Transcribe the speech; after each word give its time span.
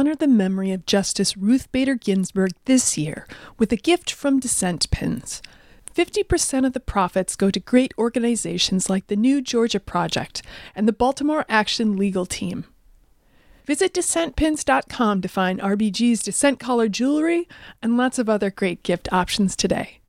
honor 0.00 0.14
the 0.14 0.26
memory 0.26 0.72
of 0.72 0.86
Justice 0.86 1.36
Ruth 1.36 1.70
Bader 1.72 1.94
Ginsburg 1.94 2.52
this 2.64 2.96
year 2.96 3.26
with 3.58 3.70
a 3.70 3.76
gift 3.76 4.10
from 4.10 4.40
Dissent 4.40 4.90
Pins. 4.90 5.42
50% 5.94 6.64
of 6.64 6.72
the 6.72 6.80
profits 6.80 7.36
go 7.36 7.50
to 7.50 7.60
great 7.60 7.92
organizations 7.98 8.88
like 8.88 9.08
the 9.08 9.14
New 9.14 9.42
Georgia 9.42 9.78
Project 9.78 10.40
and 10.74 10.88
the 10.88 10.94
Baltimore 10.94 11.44
Action 11.50 11.98
Legal 11.98 12.24
Team. 12.24 12.64
Visit 13.66 13.92
dissentpins.com 13.92 15.20
to 15.20 15.28
find 15.28 15.60
RBG's 15.60 16.22
Dissent 16.22 16.58
Collar 16.58 16.88
jewelry 16.88 17.46
and 17.82 17.98
lots 17.98 18.18
of 18.18 18.30
other 18.30 18.50
great 18.50 18.82
gift 18.82 19.06
options 19.12 19.54
today. 19.54 19.99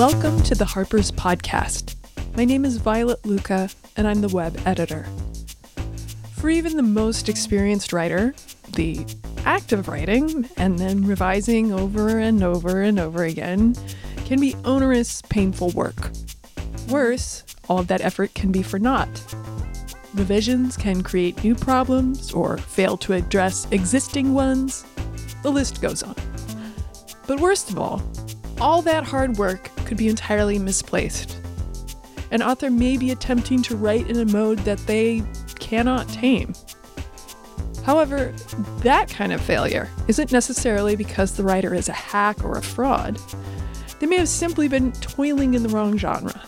Welcome 0.00 0.42
to 0.44 0.54
the 0.54 0.64
Harper's 0.64 1.12
Podcast. 1.12 1.94
My 2.34 2.46
name 2.46 2.64
is 2.64 2.78
Violet 2.78 3.22
Lucca, 3.26 3.68
and 3.98 4.08
I'm 4.08 4.22
the 4.22 4.34
web 4.34 4.58
editor. 4.64 5.06
For 6.36 6.48
even 6.48 6.78
the 6.78 6.82
most 6.82 7.28
experienced 7.28 7.92
writer, 7.92 8.34
the 8.72 9.04
act 9.44 9.72
of 9.72 9.88
writing 9.88 10.48
and 10.56 10.78
then 10.78 11.06
revising 11.06 11.70
over 11.70 12.18
and 12.18 12.42
over 12.42 12.80
and 12.80 12.98
over 12.98 13.24
again 13.24 13.76
can 14.24 14.40
be 14.40 14.56
onerous, 14.64 15.20
painful 15.28 15.68
work. 15.72 16.10
Worse, 16.88 17.44
all 17.68 17.80
of 17.80 17.88
that 17.88 18.00
effort 18.00 18.32
can 18.32 18.50
be 18.50 18.62
for 18.62 18.78
naught. 18.78 19.34
Revisions 20.14 20.78
can 20.78 21.02
create 21.02 21.44
new 21.44 21.54
problems 21.54 22.32
or 22.32 22.56
fail 22.56 22.96
to 22.96 23.12
address 23.12 23.68
existing 23.70 24.32
ones. 24.32 24.82
The 25.42 25.52
list 25.52 25.82
goes 25.82 26.02
on. 26.02 26.14
But 27.26 27.38
worst 27.38 27.68
of 27.68 27.78
all, 27.78 28.02
all 28.60 28.82
that 28.82 29.04
hard 29.04 29.36
work 29.38 29.70
could 29.86 29.96
be 29.96 30.08
entirely 30.08 30.58
misplaced. 30.58 31.38
An 32.30 32.42
author 32.42 32.70
may 32.70 32.96
be 32.96 33.10
attempting 33.10 33.62
to 33.62 33.76
write 33.76 34.08
in 34.08 34.18
a 34.18 34.32
mode 34.32 34.58
that 34.60 34.78
they 34.86 35.22
cannot 35.58 36.08
tame. 36.08 36.54
However, 37.84 38.32
that 38.82 39.08
kind 39.08 39.32
of 39.32 39.40
failure 39.40 39.88
isn't 40.06 40.30
necessarily 40.30 40.94
because 40.94 41.36
the 41.36 41.42
writer 41.42 41.74
is 41.74 41.88
a 41.88 41.94
hack 41.94 42.44
or 42.44 42.58
a 42.58 42.62
fraud. 42.62 43.18
They 43.98 44.06
may 44.06 44.16
have 44.16 44.28
simply 44.28 44.68
been 44.68 44.92
toiling 44.92 45.54
in 45.54 45.62
the 45.62 45.68
wrong 45.70 45.96
genre. 45.96 46.40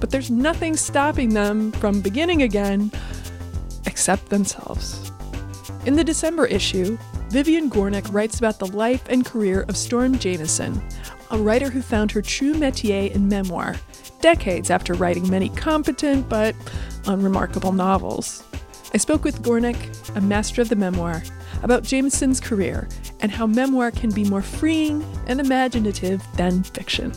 But 0.00 0.10
there's 0.10 0.30
nothing 0.30 0.76
stopping 0.76 1.34
them 1.34 1.72
from 1.72 2.00
beginning 2.00 2.42
again 2.42 2.90
except 3.86 4.28
themselves. 4.28 5.12
In 5.84 5.94
the 5.94 6.04
December 6.04 6.46
issue, 6.46 6.98
Vivian 7.28 7.70
Gornick 7.70 8.12
writes 8.12 8.38
about 8.38 8.58
the 8.58 8.66
life 8.66 9.04
and 9.08 9.24
career 9.24 9.62
of 9.68 9.76
Storm 9.76 10.18
Jameson, 10.18 10.82
a 11.30 11.38
writer 11.38 11.70
who 11.70 11.82
found 11.82 12.12
her 12.12 12.22
true 12.22 12.54
métier 12.54 13.10
in 13.10 13.28
memoir, 13.28 13.76
decades 14.20 14.70
after 14.70 14.94
writing 14.94 15.28
many 15.28 15.48
competent 15.50 16.28
but 16.28 16.54
unremarkable 17.06 17.72
novels. 17.72 18.42
I 18.94 18.98
spoke 18.98 19.24
with 19.24 19.42
Gornick, 19.42 19.76
a 20.16 20.20
master 20.20 20.62
of 20.62 20.68
the 20.68 20.76
memoir, 20.76 21.22
about 21.62 21.82
Jameson's 21.82 22.40
career 22.40 22.88
and 23.20 23.32
how 23.32 23.46
memoir 23.46 23.90
can 23.90 24.10
be 24.10 24.24
more 24.24 24.42
freeing 24.42 25.04
and 25.26 25.40
imaginative 25.40 26.22
than 26.36 26.62
fiction. 26.62 27.12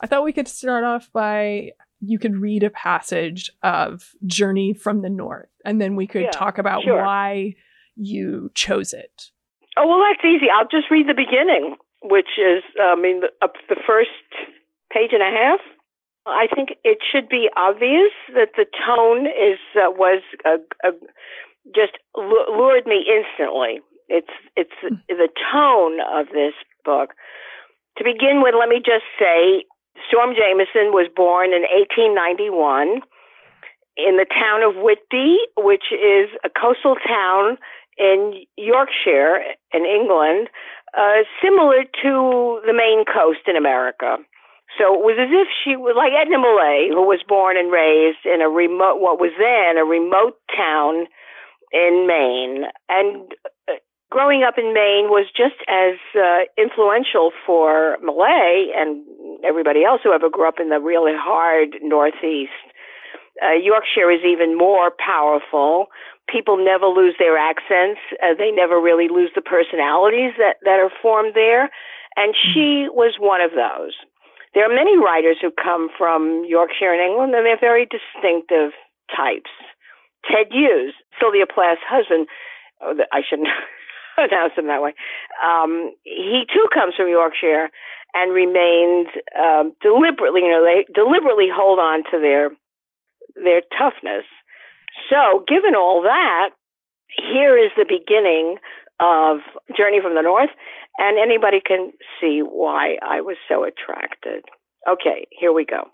I 0.00 0.06
thought 0.06 0.24
we 0.24 0.32
could 0.32 0.48
start 0.48 0.84
off 0.84 1.10
by 1.12 1.72
you 2.00 2.18
could 2.18 2.36
read 2.36 2.62
a 2.62 2.70
passage 2.70 3.50
of 3.62 4.14
Journey 4.26 4.74
from 4.74 5.02
the 5.02 5.08
North, 5.08 5.48
and 5.64 5.80
then 5.80 5.96
we 5.96 6.06
could 6.06 6.22
yeah, 6.22 6.30
talk 6.30 6.58
about 6.58 6.82
sure. 6.82 7.02
why 7.02 7.54
you 7.96 8.50
chose 8.54 8.92
it. 8.92 9.30
Oh, 9.78 9.86
well, 9.88 10.00
that's 10.00 10.24
easy. 10.24 10.46
I'll 10.54 10.68
just 10.68 10.90
read 10.90 11.08
the 11.08 11.14
beginning 11.14 11.76
which 12.02 12.38
is, 12.38 12.62
I 12.80 12.94
mean, 12.94 13.20
the, 13.20 13.48
the 13.68 13.80
first 13.86 14.10
page 14.92 15.10
and 15.12 15.22
a 15.22 15.30
half. 15.30 15.60
I 16.26 16.48
think 16.52 16.70
it 16.82 16.98
should 17.06 17.28
be 17.28 17.48
obvious 17.56 18.10
that 18.34 18.50
the 18.56 18.66
tone 18.84 19.26
is 19.26 19.62
uh, 19.76 19.90
was 19.94 20.22
uh, 20.44 20.58
uh, 20.82 20.90
just 21.74 21.92
lured 22.16 22.86
me 22.86 23.06
instantly. 23.06 23.80
It's 24.08 24.34
it's 24.56 24.74
the 25.08 25.28
tone 25.52 26.00
of 26.02 26.26
this 26.34 26.54
book. 26.84 27.14
To 27.98 28.04
begin 28.04 28.42
with, 28.42 28.54
let 28.58 28.68
me 28.68 28.82
just 28.84 29.06
say, 29.18 29.64
Storm 30.08 30.34
Jameson 30.34 30.92
was 30.92 31.08
born 31.14 31.54
in 31.54 31.62
1891 31.62 33.00
in 33.96 34.16
the 34.18 34.26
town 34.28 34.62
of 34.62 34.76
Whitby, 34.76 35.38
which 35.56 35.88
is 35.92 36.28
a 36.44 36.50
coastal 36.50 36.96
town 36.96 37.56
in 37.96 38.44
Yorkshire 38.56 39.40
in 39.72 39.84
England, 39.86 40.48
uh, 40.94 41.24
similar 41.42 41.84
to 42.02 42.60
the 42.66 42.74
Maine 42.74 43.04
coast 43.04 43.46
in 43.46 43.56
America. 43.56 44.18
So 44.78 44.92
it 44.92 45.00
was 45.00 45.16
as 45.16 45.32
if 45.32 45.48
she 45.64 45.76
was 45.76 45.96
like 45.96 46.12
Edna 46.12 46.36
Millay, 46.38 46.92
who 46.92 47.06
was 47.06 47.24
born 47.26 47.56
and 47.56 47.72
raised 47.72 48.26
in 48.26 48.42
a 48.42 48.48
remote, 48.48 49.00
what 49.00 49.18
was 49.18 49.32
then 49.38 49.80
a 49.80 49.86
remote 49.88 50.36
town 50.52 51.06
in 51.72 52.04
Maine. 52.06 52.68
And 52.88 53.32
uh, 53.68 53.80
growing 54.10 54.44
up 54.44 54.58
in 54.58 54.74
Maine 54.74 55.08
was 55.08 55.26
just 55.32 55.56
as 55.66 55.96
uh, 56.12 56.44
influential 56.60 57.32
for 57.46 57.96
Millay 58.02 58.72
and 58.76 59.00
everybody 59.44 59.84
else 59.84 60.00
who 60.04 60.12
ever 60.12 60.28
grew 60.28 60.48
up 60.48 60.60
in 60.60 60.68
the 60.68 60.80
really 60.80 61.16
hard 61.16 61.76
Northeast. 61.80 62.52
Uh, 63.40 63.52
Yorkshire 63.52 64.10
is 64.10 64.24
even 64.24 64.56
more 64.56 64.90
powerful 64.96 65.86
people 66.28 66.56
never 66.56 66.86
lose 66.86 67.14
their 67.18 67.38
accents. 67.38 68.00
Uh, 68.22 68.34
they 68.36 68.50
never 68.50 68.80
really 68.80 69.08
lose 69.08 69.30
the 69.34 69.42
personalities 69.42 70.32
that, 70.38 70.56
that 70.64 70.78
are 70.80 70.90
formed 71.02 71.34
there. 71.34 71.70
And 72.16 72.34
mm-hmm. 72.34 72.52
she 72.52 72.88
was 72.90 73.16
one 73.18 73.40
of 73.40 73.52
those. 73.52 73.94
There 74.54 74.64
are 74.64 74.74
many 74.74 74.96
writers 74.96 75.36
who 75.40 75.50
come 75.52 75.88
from 75.98 76.44
Yorkshire 76.48 76.92
and 76.92 77.02
England, 77.02 77.34
and 77.34 77.44
they're 77.44 77.60
very 77.60 77.86
distinctive 77.86 78.72
types. 79.12 79.52
Ted 80.24 80.48
Hughes, 80.50 80.94
Sylvia 81.20 81.46
Plath's 81.46 81.84
husband, 81.86 82.26
oh, 82.80 82.96
I 83.12 83.20
shouldn't 83.20 83.52
announce 84.16 84.54
him 84.56 84.66
that 84.66 84.82
way. 84.82 84.94
Um, 85.44 85.92
he 86.02 86.44
too 86.48 86.66
comes 86.72 86.94
from 86.96 87.08
Yorkshire 87.08 87.68
and 88.14 88.32
remains 88.32 89.08
um, 89.36 89.76
deliberately, 89.82 90.40
you 90.40 90.50
know, 90.50 90.64
they 90.64 90.88
deliberately 90.92 91.52
hold 91.52 91.78
on 91.78 92.02
to 92.10 92.18
their 92.18 92.50
their 93.36 93.60
toughness 93.76 94.24
so, 95.10 95.44
given 95.46 95.74
all 95.74 96.02
that, 96.02 96.50
here 97.08 97.56
is 97.56 97.70
the 97.76 97.86
beginning 97.88 98.56
of 99.00 99.38
Journey 99.76 100.00
from 100.00 100.14
the 100.14 100.22
North, 100.22 100.50
and 100.98 101.18
anybody 101.18 101.60
can 101.64 101.92
see 102.20 102.40
why 102.40 102.96
I 103.02 103.20
was 103.20 103.36
so 103.48 103.64
attracted. 103.64 104.44
Okay, 104.88 105.26
here 105.30 105.52
we 105.52 105.64
go. 105.64 105.90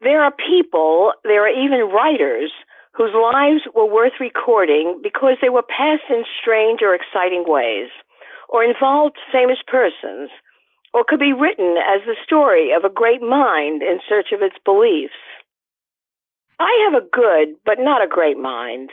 There 0.00 0.22
are 0.22 0.32
people, 0.32 1.12
there 1.24 1.46
are 1.46 1.48
even 1.48 1.92
writers 1.92 2.50
whose 2.94 3.14
lives 3.14 3.62
were 3.74 3.86
worth 3.86 4.18
recording 4.20 5.00
because 5.02 5.36
they 5.40 5.48
were 5.48 5.62
passed 5.62 6.10
in 6.10 6.24
strange 6.40 6.80
or 6.82 6.94
exciting 6.94 7.44
ways, 7.46 7.88
or 8.48 8.64
involved 8.64 9.16
famous 9.32 9.58
persons, 9.66 10.30
or 10.92 11.04
could 11.06 11.20
be 11.20 11.32
written 11.32 11.76
as 11.78 12.02
the 12.04 12.16
story 12.24 12.72
of 12.72 12.84
a 12.84 12.92
great 12.92 13.22
mind 13.22 13.82
in 13.82 14.00
search 14.06 14.28
of 14.32 14.42
its 14.42 14.56
beliefs. 14.64 15.21
I 16.62 16.86
have 16.86 16.94
a 16.94 17.10
good, 17.10 17.58
but 17.66 17.82
not 17.82 18.04
a 18.04 18.06
great 18.06 18.38
mind. 18.38 18.90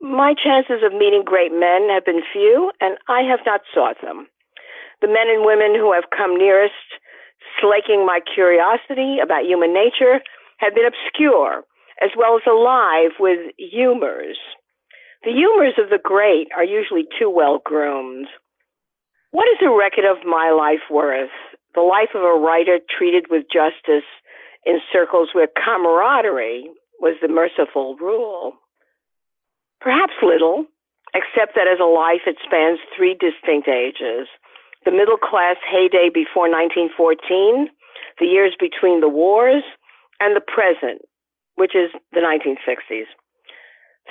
My 0.00 0.34
chances 0.36 0.84
of 0.84 0.92
meeting 0.92 1.24
great 1.24 1.52
men 1.52 1.88
have 1.88 2.04
been 2.04 2.20
few, 2.32 2.70
and 2.82 2.98
I 3.08 3.22
have 3.22 3.40
not 3.46 3.62
sought 3.72 3.96
them. 4.02 4.28
The 5.00 5.08
men 5.08 5.32
and 5.32 5.46
women 5.46 5.72
who 5.72 5.94
have 5.94 6.12
come 6.14 6.36
nearest 6.36 6.76
slaking 7.62 8.04
my 8.04 8.20
curiosity 8.20 9.24
about 9.24 9.48
human 9.48 9.72
nature 9.72 10.20
have 10.58 10.74
been 10.74 10.84
obscure, 10.84 11.64
as 12.02 12.10
well 12.14 12.36
as 12.36 12.44
alive 12.44 13.16
with 13.18 13.56
humors. 13.56 14.36
The 15.24 15.32
humors 15.32 15.80
of 15.80 15.88
the 15.88 16.02
great 16.02 16.48
are 16.54 16.64
usually 16.64 17.08
too 17.18 17.30
well 17.30 17.62
groomed. 17.64 18.28
What 19.30 19.48
is 19.48 19.64
a 19.64 19.72
record 19.72 20.04
of 20.04 20.28
my 20.28 20.52
life 20.52 20.84
worth? 20.90 21.32
The 21.74 21.80
life 21.80 22.12
of 22.14 22.20
a 22.20 22.38
writer 22.38 22.78
treated 22.84 23.26
with 23.30 23.48
justice 23.50 24.08
in 24.66 24.80
circles 24.92 25.30
where 25.32 25.48
camaraderie 25.48 26.68
was 27.00 27.16
the 27.20 27.28
merciful 27.28 27.96
rule. 27.96 28.54
Perhaps 29.80 30.14
little, 30.22 30.66
except 31.14 31.54
that 31.54 31.68
as 31.68 31.78
a 31.80 31.88
life 31.88 32.26
it 32.26 32.36
spans 32.44 32.78
three 32.96 33.14
distinct 33.14 33.68
ages 33.68 34.28
the 34.84 34.90
middle 34.92 35.18
class 35.18 35.56
heyday 35.68 36.08
before 36.08 36.48
1914, 36.48 37.68
the 38.20 38.26
years 38.26 38.54
between 38.58 39.00
the 39.00 39.08
wars, 39.08 39.62
and 40.20 40.34
the 40.34 40.40
present, 40.40 41.02
which 41.56 41.74
is 41.74 41.90
the 42.12 42.20
1960s. 42.20 43.06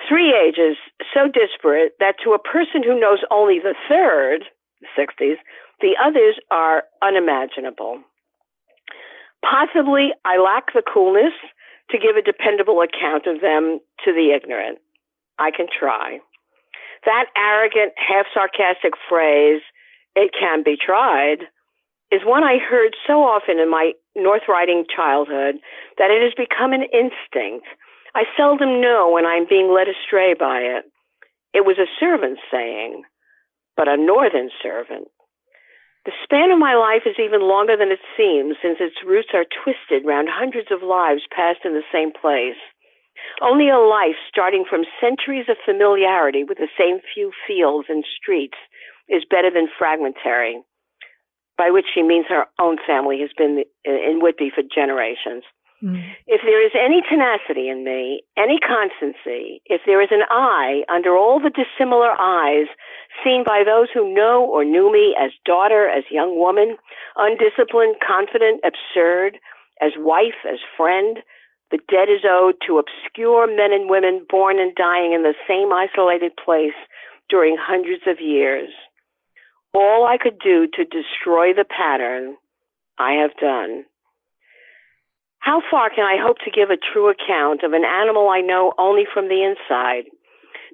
Three 0.08 0.36
ages 0.36 0.78
so 1.14 1.28
disparate 1.28 1.94
that 2.00 2.16
to 2.24 2.34
a 2.34 2.40
person 2.40 2.84
who 2.84 3.00
knows 3.00 3.20
only 3.32 3.60
the 3.60 3.76
third, 3.90 4.46
the 4.82 4.88
60s, 4.94 5.38
the 5.82 5.96
others 6.04 6.36
are 6.52 6.84
unimaginable. 7.02 8.00
Possibly 9.42 10.12
I 10.26 10.38
lack 10.38 10.74
the 10.74 10.84
coolness 10.84 11.34
to 11.90 11.98
give 11.98 12.16
a 12.16 12.22
dependable 12.22 12.82
account 12.82 13.28
of 13.28 13.42
them 13.42 13.80
to 14.04 14.14
the 14.14 14.32
ignorant. 14.36 14.80
I 15.40 15.52
can 15.52 15.68
try. 15.68 16.20
That 17.06 17.26
arrogant, 17.38 17.94
half 17.96 18.26
sarcastic 18.34 18.94
phrase, 19.08 19.62
it 20.16 20.32
can 20.38 20.64
be 20.64 20.76
tried, 20.76 21.48
is 22.12 22.22
one 22.24 22.44
I 22.44 22.58
heard 22.58 22.96
so 23.06 23.24
often 23.24 23.60
in 23.60 23.70
my 23.70 23.92
North 24.16 24.44
Riding 24.48 24.86
childhood 24.94 25.56
that 25.98 26.12
it 26.12 26.24
has 26.24 26.34
become 26.34 26.74
an 26.74 26.84
instinct. 26.92 27.68
I 28.16 28.24
seldom 28.36 28.82
know 28.82 29.12
when 29.14 29.26
I'm 29.26 29.48
being 29.48 29.74
led 29.74 29.88
astray 29.88 30.34
by 30.34 30.60
it. 30.60 30.86
It 31.54 31.66
was 31.66 31.78
a 31.78 31.92
servant 32.00 32.40
saying, 32.52 33.04
but 33.76 33.88
a 33.88 33.98
northern 33.98 34.50
servant. 34.62 35.08
The 36.08 36.16
span 36.24 36.52
of 36.52 36.58
my 36.58 36.74
life 36.74 37.04
is 37.06 37.20
even 37.20 37.42
longer 37.44 37.76
than 37.76 37.92
it 37.92 38.00
seems, 38.16 38.56
since 38.64 38.80
its 38.80 39.04
roots 39.04 39.36
are 39.36 39.44
twisted 39.44 40.08
round 40.08 40.30
hundreds 40.32 40.72
of 40.72 40.82
lives 40.82 41.28
passed 41.36 41.66
in 41.66 41.74
the 41.74 41.84
same 41.92 42.14
place. 42.16 42.56
Only 43.42 43.68
a 43.68 43.78
life 43.78 44.16
starting 44.32 44.64
from 44.64 44.88
centuries 45.04 45.50
of 45.50 45.58
familiarity 45.66 46.46
with 46.46 46.60
the 46.60 46.72
same 46.80 47.02
few 47.14 47.34
fields 47.46 47.92
and 47.92 48.06
streets 48.08 48.56
is 49.10 49.28
better 49.30 49.52
than 49.52 49.68
fragmentary, 49.68 50.64
by 51.58 51.72
which 51.72 51.92
she 51.94 52.04
means 52.04 52.28
her 52.30 52.48
own 52.58 52.78
family 52.88 53.20
has 53.20 53.32
been 53.36 53.66
uh, 53.86 53.92
in 53.92 54.22
Whitby 54.22 54.52
for 54.56 54.64
generations. 54.64 55.44
Mm. 55.84 56.02
If 56.26 56.42
there 56.42 56.66
is 56.66 56.72
any 56.74 57.02
tenacity 57.08 57.70
in 57.70 57.84
me, 57.84 58.24
any 58.36 58.58
constancy, 58.58 59.62
if 59.66 59.82
there 59.86 60.02
is 60.02 60.10
an 60.12 60.24
I 60.30 60.84
under 60.90 61.16
all 61.16 61.40
the 61.40 61.54
dissimilar 61.54 62.20
eyes 62.20 62.66
seen 63.24 63.44
by 63.46 63.64
those 63.64 63.88
who 63.94 64.14
know 64.14 64.44
or 64.44 64.66
knew 64.66 64.92
me 64.92 65.16
as 65.20 65.32
daughter, 65.46 65.88
as 65.88 66.04
young 66.10 66.38
woman, 66.38 66.78
undisciplined, 67.16 67.98
confident, 68.06 68.62
absurd, 68.66 69.38
as 69.80 69.92
wife, 69.98 70.42
as 70.52 70.58
friend, 70.76 71.20
the 71.70 71.80
debt 71.90 72.10
is 72.10 72.26
owed 72.26 72.56
to 72.66 72.80
obscure 72.80 73.46
men 73.46 73.72
and 73.72 73.90
women 73.90 74.26
born 74.30 74.58
and 74.60 74.74
dying 74.74 75.14
in 75.14 75.22
the 75.22 75.36
same 75.48 75.72
isolated 75.72 76.32
place 76.44 76.78
during 77.30 77.58
hundreds 77.60 78.04
of 78.08 78.20
years. 78.20 78.70
All 79.74 80.08
I 80.08 80.18
could 80.18 80.40
do 80.40 80.68
to 80.74 80.86
destroy 80.86 81.54
the 81.54 81.66
pattern, 81.66 82.38
I 82.98 83.14
have 83.22 83.36
done. 83.40 83.86
How 85.40 85.62
far 85.72 85.90
can 85.90 86.04
I 86.04 86.18
hope 86.20 86.38
to 86.44 86.52
give 86.52 86.70
a 86.70 86.78
true 86.78 87.10
account 87.10 87.64
of 87.64 87.74
an 87.74 87.86
animal 87.86 88.30
I 88.30 88.42
know 88.42 88.74
only 88.78 89.04
from 89.12 89.30
the 89.30 89.44
inside? 89.44 90.10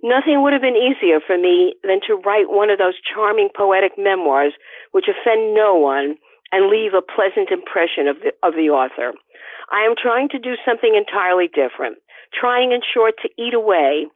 Nothing 0.02 0.42
would 0.42 0.52
have 0.52 0.62
been 0.62 0.76
easier 0.76 1.20
for 1.26 1.38
me 1.38 1.76
than 1.84 2.02
to 2.08 2.20
write 2.26 2.50
one 2.50 2.70
of 2.70 2.78
those 2.78 3.00
charming 3.00 3.50
poetic 3.56 3.94
memoirs 3.98 4.54
which 4.92 5.08
offend 5.08 5.54
no 5.56 5.76
one 5.76 6.18
and 6.52 6.70
leave 6.70 6.94
a 6.94 7.02
pleasant 7.02 7.50
impression 7.52 8.08
of 8.08 8.18
the, 8.20 8.32
of 8.44 8.54
the 8.54 8.70
author. 8.70 9.14
I 9.72 9.86
am 9.88 9.96
trying 9.96 10.30
to 10.30 10.40
do 10.40 10.56
something 10.66 10.94
entirely 10.94 11.48
different, 11.48 11.98
trying, 12.34 12.74
in 12.74 12.82
short, 12.84 13.16
to 13.24 13.30
eat 13.42 13.54
away 13.54 14.08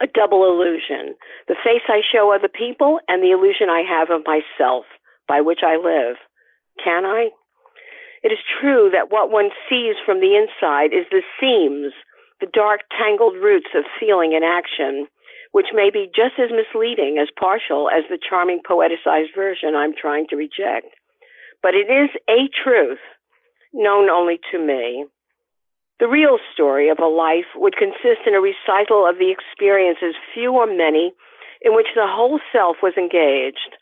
a 0.00 0.06
double 0.06 0.44
illusion 0.44 1.14
the 1.48 1.56
face 1.64 1.82
I 1.88 2.02
show 2.02 2.32
other 2.32 2.48
people 2.48 3.00
and 3.08 3.22
the 3.22 3.32
illusion 3.32 3.68
I 3.70 3.82
have 3.82 4.10
of 4.10 4.26
myself 4.26 4.84
by 5.26 5.40
which 5.40 5.60
I 5.64 5.76
live. 5.76 6.16
Can 6.82 7.04
I? 7.04 7.30
It 8.22 8.32
is 8.32 8.38
true 8.60 8.90
that 8.92 9.10
what 9.10 9.30
one 9.30 9.50
sees 9.68 9.96
from 10.04 10.20
the 10.20 10.34
inside 10.34 10.92
is 10.92 11.06
the 11.10 11.22
seams, 11.40 11.92
the 12.40 12.50
dark, 12.52 12.80
tangled 12.98 13.36
roots 13.36 13.70
of 13.74 13.84
feeling 13.98 14.34
and 14.34 14.44
action, 14.44 15.06
which 15.52 15.72
may 15.72 15.90
be 15.90 16.10
just 16.14 16.38
as 16.38 16.50
misleading 16.50 17.18
as 17.18 17.28
partial 17.38 17.88
as 17.88 18.04
the 18.08 18.18
charming 18.18 18.60
poeticized 18.68 19.34
version 19.34 19.74
I'm 19.74 19.94
trying 19.94 20.26
to 20.30 20.36
reject. 20.36 20.90
But 21.62 21.74
it 21.74 21.90
is 21.90 22.10
a 22.28 22.48
truth 22.50 23.02
known 23.72 24.10
only 24.10 24.40
to 24.52 24.58
me. 24.58 25.06
The 26.00 26.08
real 26.08 26.38
story 26.52 26.90
of 26.90 26.98
a 27.00 27.06
life 27.06 27.50
would 27.56 27.76
consist 27.76 28.22
in 28.26 28.34
a 28.34 28.40
recital 28.40 29.06
of 29.06 29.18
the 29.18 29.34
experiences, 29.34 30.14
few 30.32 30.52
or 30.52 30.66
many, 30.66 31.12
in 31.62 31.74
which 31.74 31.88
the 31.94 32.06
whole 32.06 32.38
self 32.52 32.76
was 32.82 32.94
engaged 32.96 33.74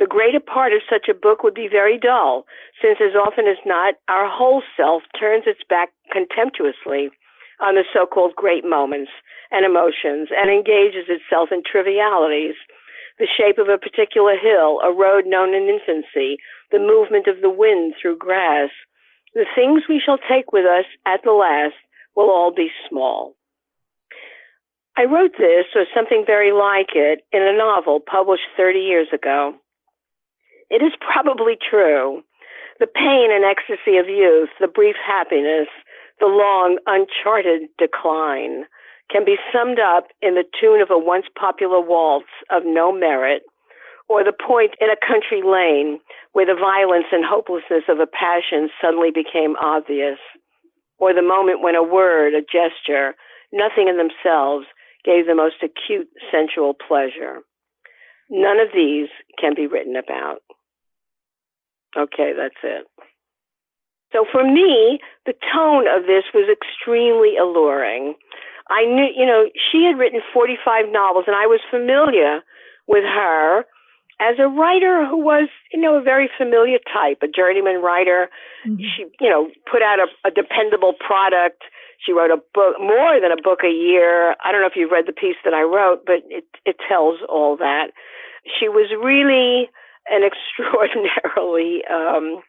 the 0.00 0.08
greater 0.08 0.40
part 0.40 0.72
of 0.72 0.80
such 0.88 1.12
a 1.12 1.14
book 1.14 1.44
would 1.44 1.52
be 1.52 1.68
very 1.68 1.98
dull, 1.98 2.46
since 2.80 2.98
as 3.04 3.12
often 3.12 3.46
as 3.46 3.60
not, 3.66 3.94
our 4.08 4.26
whole 4.26 4.62
self 4.74 5.02
turns 5.12 5.44
its 5.46 5.60
back 5.68 5.90
contemptuously 6.10 7.12
on 7.60 7.74
the 7.76 7.84
so 7.92 8.06
called 8.06 8.34
great 8.34 8.64
moments 8.64 9.12
and 9.52 9.66
emotions 9.66 10.32
and 10.32 10.48
engages 10.48 11.04
itself 11.12 11.50
in 11.52 11.60
trivialities. 11.60 12.56
The 13.18 13.28
shape 13.28 13.58
of 13.58 13.68
a 13.68 13.76
particular 13.76 14.40
hill, 14.40 14.80
a 14.80 14.88
road 14.88 15.28
known 15.28 15.52
in 15.52 15.68
infancy, 15.68 16.40
the 16.72 16.80
movement 16.80 17.28
of 17.28 17.42
the 17.42 17.52
wind 17.52 17.92
through 18.00 18.16
grass. 18.16 18.70
The 19.34 19.44
things 19.54 19.82
we 19.86 20.00
shall 20.00 20.16
take 20.16 20.50
with 20.50 20.64
us 20.64 20.88
at 21.04 21.20
the 21.22 21.36
last 21.36 21.76
will 22.16 22.30
all 22.30 22.54
be 22.56 22.72
small. 22.88 23.36
I 24.96 25.04
wrote 25.04 25.36
this 25.36 25.68
or 25.74 25.84
something 25.94 26.24
very 26.26 26.52
like 26.52 26.96
it 26.96 27.20
in 27.32 27.42
a 27.42 27.56
novel 27.56 28.00
published 28.00 28.48
30 28.56 28.78
years 28.80 29.08
ago. 29.12 29.60
It 30.70 30.82
is 30.82 30.92
probably 31.00 31.58
true. 31.58 32.22
The 32.78 32.86
pain 32.86 33.28
and 33.30 33.44
ecstasy 33.44 33.98
of 33.98 34.08
youth, 34.08 34.50
the 34.60 34.68
brief 34.68 34.96
happiness, 35.04 35.68
the 36.20 36.26
long, 36.26 36.78
uncharted 36.86 37.68
decline 37.76 38.64
can 39.10 39.24
be 39.24 39.36
summed 39.52 39.80
up 39.80 40.06
in 40.22 40.34
the 40.34 40.44
tune 40.58 40.80
of 40.80 40.90
a 40.90 40.98
once 40.98 41.26
popular 41.38 41.80
waltz 41.80 42.30
of 42.50 42.62
no 42.64 42.92
merit, 42.92 43.42
or 44.08 44.22
the 44.22 44.32
point 44.32 44.74
in 44.80 44.88
a 44.88 45.06
country 45.06 45.42
lane 45.42 45.98
where 46.32 46.46
the 46.46 46.54
violence 46.54 47.06
and 47.10 47.24
hopelessness 47.24 47.84
of 47.88 47.98
a 47.98 48.06
passion 48.06 48.70
suddenly 48.80 49.10
became 49.10 49.56
obvious, 49.60 50.18
or 50.98 51.12
the 51.12 51.22
moment 51.22 51.62
when 51.62 51.74
a 51.74 51.82
word, 51.82 52.34
a 52.34 52.40
gesture, 52.40 53.14
nothing 53.52 53.88
in 53.88 53.98
themselves 53.98 54.66
gave 55.04 55.26
the 55.26 55.34
most 55.34 55.56
acute 55.62 56.08
sensual 56.30 56.74
pleasure. 56.74 57.40
None 58.30 58.60
of 58.60 58.68
these 58.72 59.08
can 59.40 59.54
be 59.56 59.66
written 59.66 59.96
about. 59.96 60.42
Okay, 61.96 62.32
that's 62.36 62.60
it. 62.62 62.86
So 64.12 64.24
for 64.30 64.42
me, 64.42 64.98
the 65.26 65.34
tone 65.52 65.86
of 65.86 66.06
this 66.06 66.24
was 66.34 66.50
extremely 66.50 67.36
alluring. 67.36 68.14
I 68.68 68.84
knew, 68.84 69.08
you 69.14 69.26
know, 69.26 69.46
she 69.54 69.84
had 69.84 69.98
written 69.98 70.20
45 70.32 70.90
novels, 70.90 71.24
and 71.26 71.36
I 71.36 71.46
was 71.46 71.60
familiar 71.70 72.42
with 72.86 73.04
her 73.04 73.64
as 74.20 74.36
a 74.38 74.46
writer 74.46 75.06
who 75.06 75.16
was, 75.16 75.48
you 75.72 75.80
know, 75.80 75.96
a 75.96 76.02
very 76.02 76.28
familiar 76.36 76.78
type, 76.92 77.18
a 77.22 77.28
journeyman 77.28 77.82
writer. 77.82 78.28
Mm-hmm. 78.66 78.82
She, 78.82 79.06
you 79.20 79.30
know, 79.30 79.48
put 79.70 79.82
out 79.82 79.98
a, 79.98 80.06
a 80.28 80.30
dependable 80.30 80.92
product. 80.92 81.62
She 82.04 82.12
wrote 82.12 82.30
a 82.30 82.38
book, 82.54 82.76
more 82.78 83.18
than 83.20 83.32
a 83.32 83.40
book 83.40 83.60
a 83.64 83.72
year. 83.72 84.36
I 84.44 84.52
don't 84.52 84.60
know 84.60 84.68
if 84.68 84.76
you've 84.76 84.90
read 84.90 85.06
the 85.06 85.12
piece 85.12 85.36
that 85.44 85.54
I 85.54 85.62
wrote, 85.62 86.04
but 86.04 86.22
it, 86.28 86.44
it 86.66 86.76
tells 86.86 87.18
all 87.28 87.56
that. 87.58 87.90
She 88.44 88.68
was 88.68 88.90
really 89.02 89.70
an 90.08 90.22
extraordinarily 90.28 91.82
um, 91.90 92.42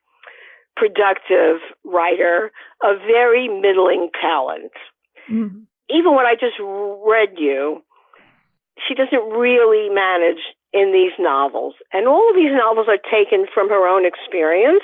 productive 0.75 1.59
writer 1.83 2.51
of 2.83 2.97
very 3.05 3.47
middling 3.47 4.09
talent. 4.19 4.71
Mm-hmm. 5.29 5.67
Even 5.89 6.13
what 6.13 6.25
I 6.25 6.35
just 6.35 6.57
read 6.59 7.35
you, 7.37 7.83
she 8.87 8.95
doesn't 8.95 9.29
really 9.35 9.93
manage 9.93 10.41
in 10.73 10.93
these 10.93 11.11
novels. 11.19 11.75
And 11.91 12.07
all 12.07 12.29
of 12.29 12.35
these 12.35 12.55
novels 12.55 12.87
are 12.87 13.01
taken 13.11 13.45
from 13.53 13.69
her 13.69 13.87
own 13.87 14.05
experience. 14.05 14.83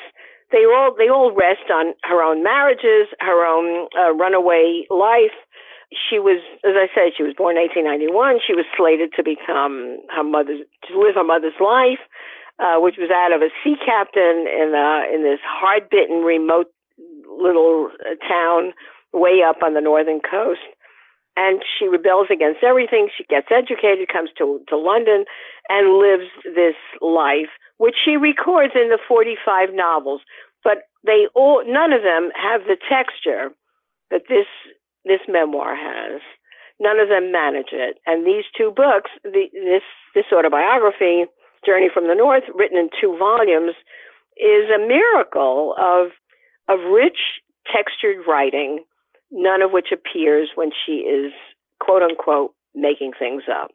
They 0.51 0.63
all 0.63 0.95
they 0.97 1.09
all 1.09 1.31
rest 1.36 1.71
on 1.71 1.93
her 2.03 2.24
own 2.24 2.43
marriages, 2.43 3.07
her 3.19 3.45
own 3.47 3.88
uh, 3.97 4.13
runaway 4.13 4.86
life. 4.89 5.36
She 5.88 6.19
was, 6.19 6.43
as 6.67 6.75
I 6.75 6.91
said, 6.91 7.15
she 7.15 7.24
was 7.24 7.31
born 7.31 7.55
in 7.55 7.63
1891. 7.63 8.43
She 8.43 8.51
was 8.51 8.67
slated 8.75 9.15
to 9.15 9.24
become 9.24 10.03
her 10.12 10.24
mother's, 10.24 10.67
to 10.83 11.00
live 11.00 11.15
her 11.15 11.24
mother's 11.24 11.55
life 11.63 12.03
uh, 12.59 12.77
which 12.77 12.95
was 12.97 13.11
out 13.11 13.33
of 13.33 13.41
a 13.41 13.53
sea 13.63 13.75
captain 13.83 14.47
in 14.47 14.73
uh, 14.73 15.03
in 15.13 15.23
this 15.23 15.39
hard 15.43 15.89
bitten, 15.89 16.23
remote 16.23 16.67
little 17.29 17.89
uh, 18.01 18.15
town 18.27 18.73
way 19.13 19.41
up 19.47 19.57
on 19.63 19.73
the 19.73 19.81
northern 19.81 20.19
coast. 20.19 20.61
And 21.35 21.61
she 21.77 21.87
rebels 21.87 22.27
against 22.31 22.63
everything. 22.63 23.09
She 23.15 23.23
gets 23.23 23.47
educated, 23.51 24.09
comes 24.11 24.31
to, 24.39 24.59
to 24.69 24.77
London, 24.77 25.25
and 25.69 25.99
lives 25.99 26.25
this 26.43 26.73
life, 26.99 27.53
which 27.77 27.93
she 28.03 28.17
records 28.17 28.73
in 28.73 28.89
the 28.89 28.97
45 29.07 29.69
novels. 29.73 30.21
But 30.63 30.89
they 31.05 31.27
all, 31.35 31.63
none 31.65 31.93
of 31.93 32.01
them 32.01 32.31
have 32.33 32.61
the 32.65 32.77
texture 32.89 33.51
that 34.09 34.23
this 34.29 34.47
this 35.05 35.21
memoir 35.27 35.75
has. 35.75 36.21
None 36.79 36.99
of 36.99 37.09
them 37.09 37.31
manage 37.31 37.71
it. 37.71 37.97
And 38.05 38.25
these 38.25 38.45
two 38.55 38.71
books, 38.75 39.11
the, 39.23 39.45
this 39.53 39.85
this 40.15 40.25
autobiography 40.33 41.25
Journey 41.67 41.89
from 41.93 42.07
the 42.07 42.15
North, 42.15 42.43
written 42.55 42.77
in 42.77 42.89
two 43.00 43.17
volumes, 43.19 43.75
is 44.38 44.69
a 44.74 44.79
miracle 44.79 45.75
of 45.77 46.12
of 46.69 46.79
rich 46.91 47.17
textured 47.71 48.25
writing, 48.27 48.83
none 49.31 49.62
of 49.62 49.71
which 49.71 49.88
appears 49.91 50.50
when 50.55 50.69
she 50.86 50.93
is 51.00 51.33
quote 51.81 52.01
unquote 52.01 52.53
making 52.74 53.12
things 53.19 53.43
up. 53.51 53.71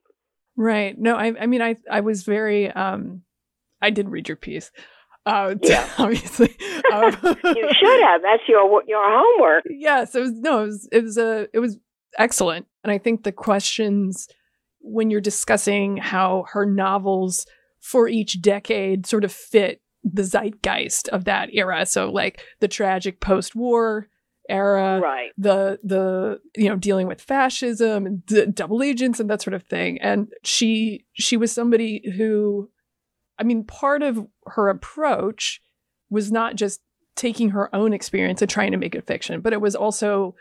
Right. 0.56 0.98
No, 0.98 1.16
I 1.16 1.32
I 1.38 1.46
mean 1.46 1.60
I 1.60 1.76
I 1.90 2.00
was 2.00 2.22
very 2.22 2.70
um 2.70 3.22
I 3.82 3.90
did 3.90 4.08
read 4.08 4.28
your 4.28 4.36
piece. 4.36 4.70
Uh, 5.24 5.54
yeah. 5.62 5.88
obviously, 5.98 6.48
um, 6.92 7.16
you 7.22 7.68
should 7.78 8.02
have. 8.02 8.22
That's 8.22 8.42
your 8.48 8.82
your 8.86 9.04
homework. 9.04 9.64
Yes, 9.68 10.14
it 10.14 10.20
was. 10.20 10.32
No, 10.32 10.62
it 10.62 10.66
was. 10.66 10.88
It 10.90 11.02
was 11.04 11.16
a. 11.18 11.48
It 11.52 11.60
was 11.60 11.78
excellent, 12.18 12.66
and 12.82 12.90
I 12.90 12.98
think 12.98 13.22
the 13.22 13.32
questions 13.32 14.28
when 14.80 15.10
you're 15.10 15.20
discussing 15.20 15.96
how 15.96 16.44
her 16.52 16.66
novels 16.66 17.46
for 17.82 18.08
each 18.08 18.40
decade 18.40 19.04
sort 19.06 19.24
of 19.24 19.32
fit 19.32 19.82
the 20.04 20.22
zeitgeist 20.22 21.08
of 21.08 21.24
that 21.24 21.50
era. 21.52 21.84
So 21.84 22.10
like 22.10 22.42
the 22.60 22.68
tragic 22.68 23.20
post-war 23.20 24.08
era, 24.48 25.00
right? 25.00 25.30
The 25.36 25.78
the 25.82 26.40
you 26.56 26.68
know 26.68 26.76
dealing 26.76 27.06
with 27.06 27.20
fascism 27.20 28.06
and 28.06 28.24
d- 28.26 28.46
double 28.46 28.82
agents 28.82 29.20
and 29.20 29.28
that 29.30 29.42
sort 29.42 29.54
of 29.54 29.64
thing. 29.64 30.00
And 30.00 30.28
she 30.42 31.06
she 31.12 31.36
was 31.36 31.52
somebody 31.52 32.02
who, 32.16 32.70
I 33.38 33.42
mean, 33.42 33.64
part 33.64 34.02
of 34.02 34.26
her 34.46 34.68
approach 34.68 35.60
was 36.08 36.32
not 36.32 36.56
just 36.56 36.80
taking 37.14 37.50
her 37.50 37.74
own 37.74 37.92
experience 37.92 38.40
and 38.42 38.50
trying 38.50 38.72
to 38.72 38.78
make 38.78 38.94
it 38.94 39.06
fiction, 39.06 39.40
but 39.40 39.52
it 39.52 39.60
was 39.60 39.74
also 39.76 40.34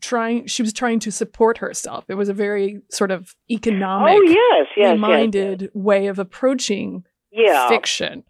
trying 0.00 0.46
she 0.46 0.62
was 0.62 0.72
trying 0.72 1.00
to 1.00 1.12
support 1.12 1.58
herself. 1.58 2.04
It 2.08 2.14
was 2.14 2.28
a 2.28 2.34
very 2.34 2.80
sort 2.90 3.10
of 3.10 3.34
economic 3.50 4.14
oh, 4.16 4.22
yes, 4.22 4.66
yes, 4.76 4.98
minded 4.98 5.62
yes, 5.62 5.70
yes. 5.74 5.82
way 5.82 6.06
of 6.06 6.18
approaching 6.18 7.04
yeah. 7.30 7.68
fiction. 7.68 8.24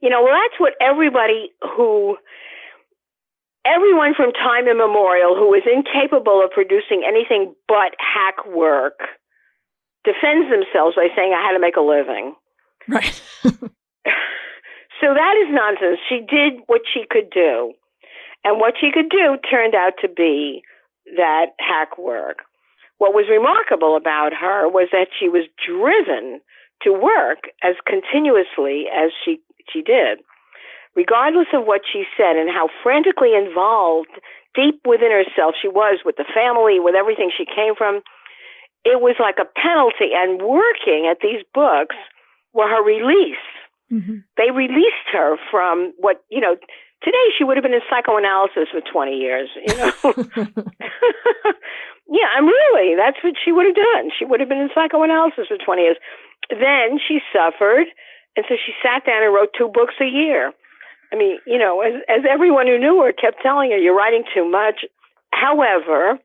You 0.00 0.10
know, 0.10 0.22
well 0.22 0.34
that's 0.34 0.60
what 0.60 0.74
everybody 0.80 1.50
who 1.76 2.16
everyone 3.66 4.14
from 4.14 4.32
time 4.32 4.68
immemorial 4.68 5.34
who 5.34 5.52
is 5.54 5.62
incapable 5.66 6.42
of 6.44 6.50
producing 6.50 7.02
anything 7.06 7.54
but 7.66 7.92
hack 7.98 8.46
work 8.46 9.00
defends 10.04 10.48
themselves 10.50 10.94
by 10.94 11.08
saying 11.16 11.34
I 11.34 11.42
had 11.42 11.52
to 11.52 11.60
make 11.60 11.76
a 11.76 11.80
living. 11.80 12.34
Right. 12.88 13.20
so 13.42 15.06
that 15.10 15.34
is 15.42 15.50
nonsense. 15.50 15.98
She 16.08 16.20
did 16.20 16.62
what 16.66 16.82
she 16.92 17.04
could 17.10 17.30
do. 17.30 17.72
And 18.44 18.60
what 18.60 18.74
she 18.80 18.92
could 18.92 19.10
do 19.10 19.36
turned 19.50 19.74
out 19.74 19.94
to 20.00 20.08
be 20.08 20.62
that 21.16 21.54
hack 21.58 21.98
work. 21.98 22.42
What 22.98 23.14
was 23.14 23.26
remarkable 23.28 23.96
about 23.96 24.32
her 24.32 24.68
was 24.68 24.88
that 24.92 25.08
she 25.18 25.28
was 25.28 25.44
driven 25.60 26.40
to 26.82 26.92
work 26.92 27.48
as 27.62 27.76
continuously 27.86 28.86
as 28.88 29.10
she, 29.24 29.40
she 29.70 29.82
did. 29.82 30.18
Regardless 30.94 31.48
of 31.52 31.66
what 31.66 31.82
she 31.84 32.04
said 32.16 32.36
and 32.36 32.48
how 32.48 32.68
frantically 32.82 33.34
involved 33.36 34.16
deep 34.54 34.80
within 34.86 35.12
herself 35.12 35.54
she 35.60 35.68
was 35.68 36.00
with 36.04 36.16
the 36.16 36.24
family, 36.32 36.80
with 36.80 36.94
everything 36.94 37.30
she 37.30 37.44
came 37.44 37.76
from, 37.76 38.00
it 38.84 39.00
was 39.00 39.16
like 39.20 39.36
a 39.36 39.44
penalty. 39.44 40.16
And 40.16 40.40
working 40.40 41.06
at 41.10 41.20
these 41.20 41.44
books 41.52 41.96
were 42.54 42.68
her 42.68 42.82
release. 42.82 43.44
Mm-hmm. 43.92 44.24
They 44.36 44.50
released 44.50 45.12
her 45.12 45.36
from 45.50 45.92
what, 45.98 46.24
you 46.30 46.40
know, 46.40 46.56
Today 47.02 47.26
she 47.36 47.44
would 47.44 47.56
have 47.56 47.64
been 47.64 47.74
in 47.74 47.84
psychoanalysis 47.90 48.68
for 48.72 48.80
20 48.80 49.12
years, 49.12 49.48
you 49.54 49.76
know. 49.76 49.92
yeah, 52.08 52.28
I'm 52.36 52.46
really, 52.46 52.96
that's 52.96 53.18
what 53.22 53.34
she 53.44 53.52
would 53.52 53.66
have 53.66 53.76
done. 53.76 54.10
She 54.18 54.24
would 54.24 54.40
have 54.40 54.48
been 54.48 54.58
in 54.58 54.70
psychoanalysis 54.74 55.48
for 55.48 55.58
20 55.58 55.82
years. 55.82 55.96
Then 56.50 56.98
she 56.98 57.20
suffered, 57.32 57.86
and 58.36 58.44
so 58.48 58.54
she 58.56 58.72
sat 58.82 59.04
down 59.04 59.22
and 59.22 59.34
wrote 59.34 59.50
two 59.56 59.68
books 59.68 59.94
a 60.00 60.06
year. 60.06 60.52
I 61.12 61.16
mean, 61.16 61.38
you 61.46 61.58
know, 61.58 61.80
as, 61.82 61.94
as 62.08 62.24
everyone 62.28 62.66
who 62.66 62.78
knew 62.78 63.02
her 63.02 63.12
kept 63.12 63.42
telling 63.42 63.70
her, 63.70 63.78
you're 63.78 63.96
writing 63.96 64.24
too 64.34 64.48
much. 64.48 64.84
However, 65.32 66.18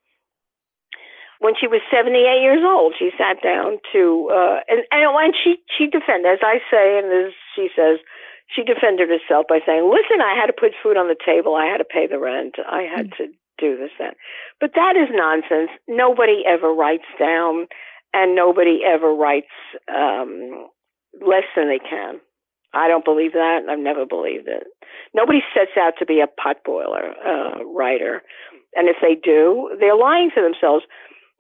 when 1.40 1.54
she 1.60 1.68
was 1.68 1.82
78 1.90 2.14
years 2.42 2.62
old, 2.64 2.94
she 2.98 3.10
sat 3.18 3.42
down 3.42 3.78
to, 3.94 4.30
uh, 4.32 4.60
and, 4.70 4.86
and, 4.92 5.10
and 5.10 5.34
she, 5.36 5.58
she 5.78 5.88
defended, 5.88 6.32
as 6.32 6.40
I 6.42 6.62
say, 6.70 7.00
and 7.00 7.12
as 7.12 7.34
she 7.56 7.70
says, 7.76 7.98
she 8.54 8.64
defended 8.64 9.10
herself 9.10 9.46
by 9.48 9.60
saying, 9.66 9.90
"Listen, 9.90 10.22
I 10.22 10.36
had 10.36 10.48
to 10.48 10.54
put 10.54 10.74
food 10.82 10.98
on 10.98 11.08
the 11.08 11.16
table. 11.16 11.56
I 11.56 11.66
had 11.66 11.78
to 11.78 11.86
pay 11.86 12.08
the 12.08 12.20
rent. 12.20 12.56
I 12.68 12.84
had 12.84 13.12
mm. 13.12 13.18
to 13.18 13.28
do 13.58 13.78
this 13.78 13.92
that." 14.00 14.16
But 14.60 14.72
that 14.76 14.96
is 14.96 15.10
nonsense. 15.12 15.72
Nobody 15.88 16.44
ever 16.46 16.74
writes 16.74 17.08
down, 17.20 17.68
and 18.14 18.36
nobody 18.36 18.82
ever 18.86 19.14
writes 19.14 19.54
um, 19.88 20.68
less 21.22 21.48
than 21.56 21.68
they 21.70 21.80
can. 21.80 22.20
I 22.74 22.88
don't 22.88 23.06
believe 23.06 23.34
that. 23.34 23.64
I've 23.70 23.80
never 23.80 24.06
believed 24.06 24.48
it. 24.48 24.64
Nobody 25.14 25.40
sets 25.54 25.76
out 25.78 25.94
to 26.00 26.06
be 26.06 26.22
a 26.22 26.28
potboiler 26.28 27.12
uh, 27.26 27.66
writer, 27.66 28.22
and 28.76 28.88
if 28.88 28.98
they 29.02 29.16
do, 29.16 29.76
they're 29.80 29.96
lying 29.96 30.32
to 30.36 30.42
themselves 30.42 30.86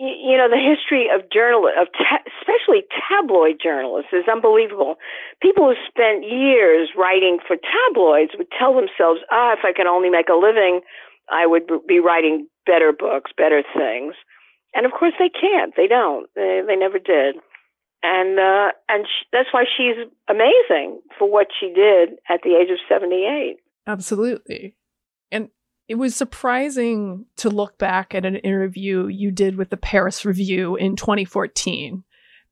you 0.01 0.35
know 0.35 0.49
the 0.49 0.57
history 0.57 1.07
of 1.13 1.29
journal 1.29 1.69
of 1.69 1.87
ta- 1.93 2.25
especially 2.41 2.81
tabloid 2.89 3.61
journalists 3.61 4.09
is 4.11 4.25
unbelievable. 4.25 4.95
People 5.41 5.69
who 5.69 5.77
spent 5.85 6.25
years 6.25 6.89
writing 6.97 7.37
for 7.45 7.55
tabloids 7.55 8.31
would 8.37 8.49
tell 8.57 8.73
themselves, 8.73 9.21
"Ah, 9.29 9.53
if 9.53 9.59
I 9.63 9.73
could 9.73 9.85
only 9.85 10.09
make 10.09 10.29
a 10.29 10.33
living, 10.33 10.81
I 11.29 11.45
would 11.45 11.69
be 11.87 11.99
writing 11.99 12.47
better 12.65 12.91
books, 12.91 13.31
better 13.37 13.61
things." 13.61 14.15
And 14.73 14.85
of 14.85 14.91
course, 14.91 15.13
they 15.19 15.29
can't. 15.29 15.75
They 15.75 15.87
don't. 15.87 16.27
They, 16.35 16.61
they 16.65 16.75
never 16.75 16.97
did. 16.97 17.35
And 18.01 18.39
uh, 18.39 18.71
and 18.89 19.05
sh- 19.05 19.29
that's 19.31 19.53
why 19.53 19.65
she's 19.65 20.09
amazing 20.27 20.99
for 21.19 21.29
what 21.29 21.47
she 21.59 21.67
did 21.69 22.17
at 22.27 22.41
the 22.43 22.57
age 22.57 22.71
of 22.71 22.79
seventy 22.89 23.29
eight. 23.29 23.57
Absolutely. 23.85 24.75
It 25.91 25.97
was 25.97 26.15
surprising 26.15 27.25
to 27.35 27.49
look 27.49 27.77
back 27.77 28.15
at 28.15 28.25
an 28.25 28.37
interview 28.37 29.07
you 29.07 29.29
did 29.29 29.57
with 29.57 29.71
the 29.71 29.75
Paris 29.75 30.23
Review 30.23 30.77
in 30.77 30.95
2014 30.95 32.05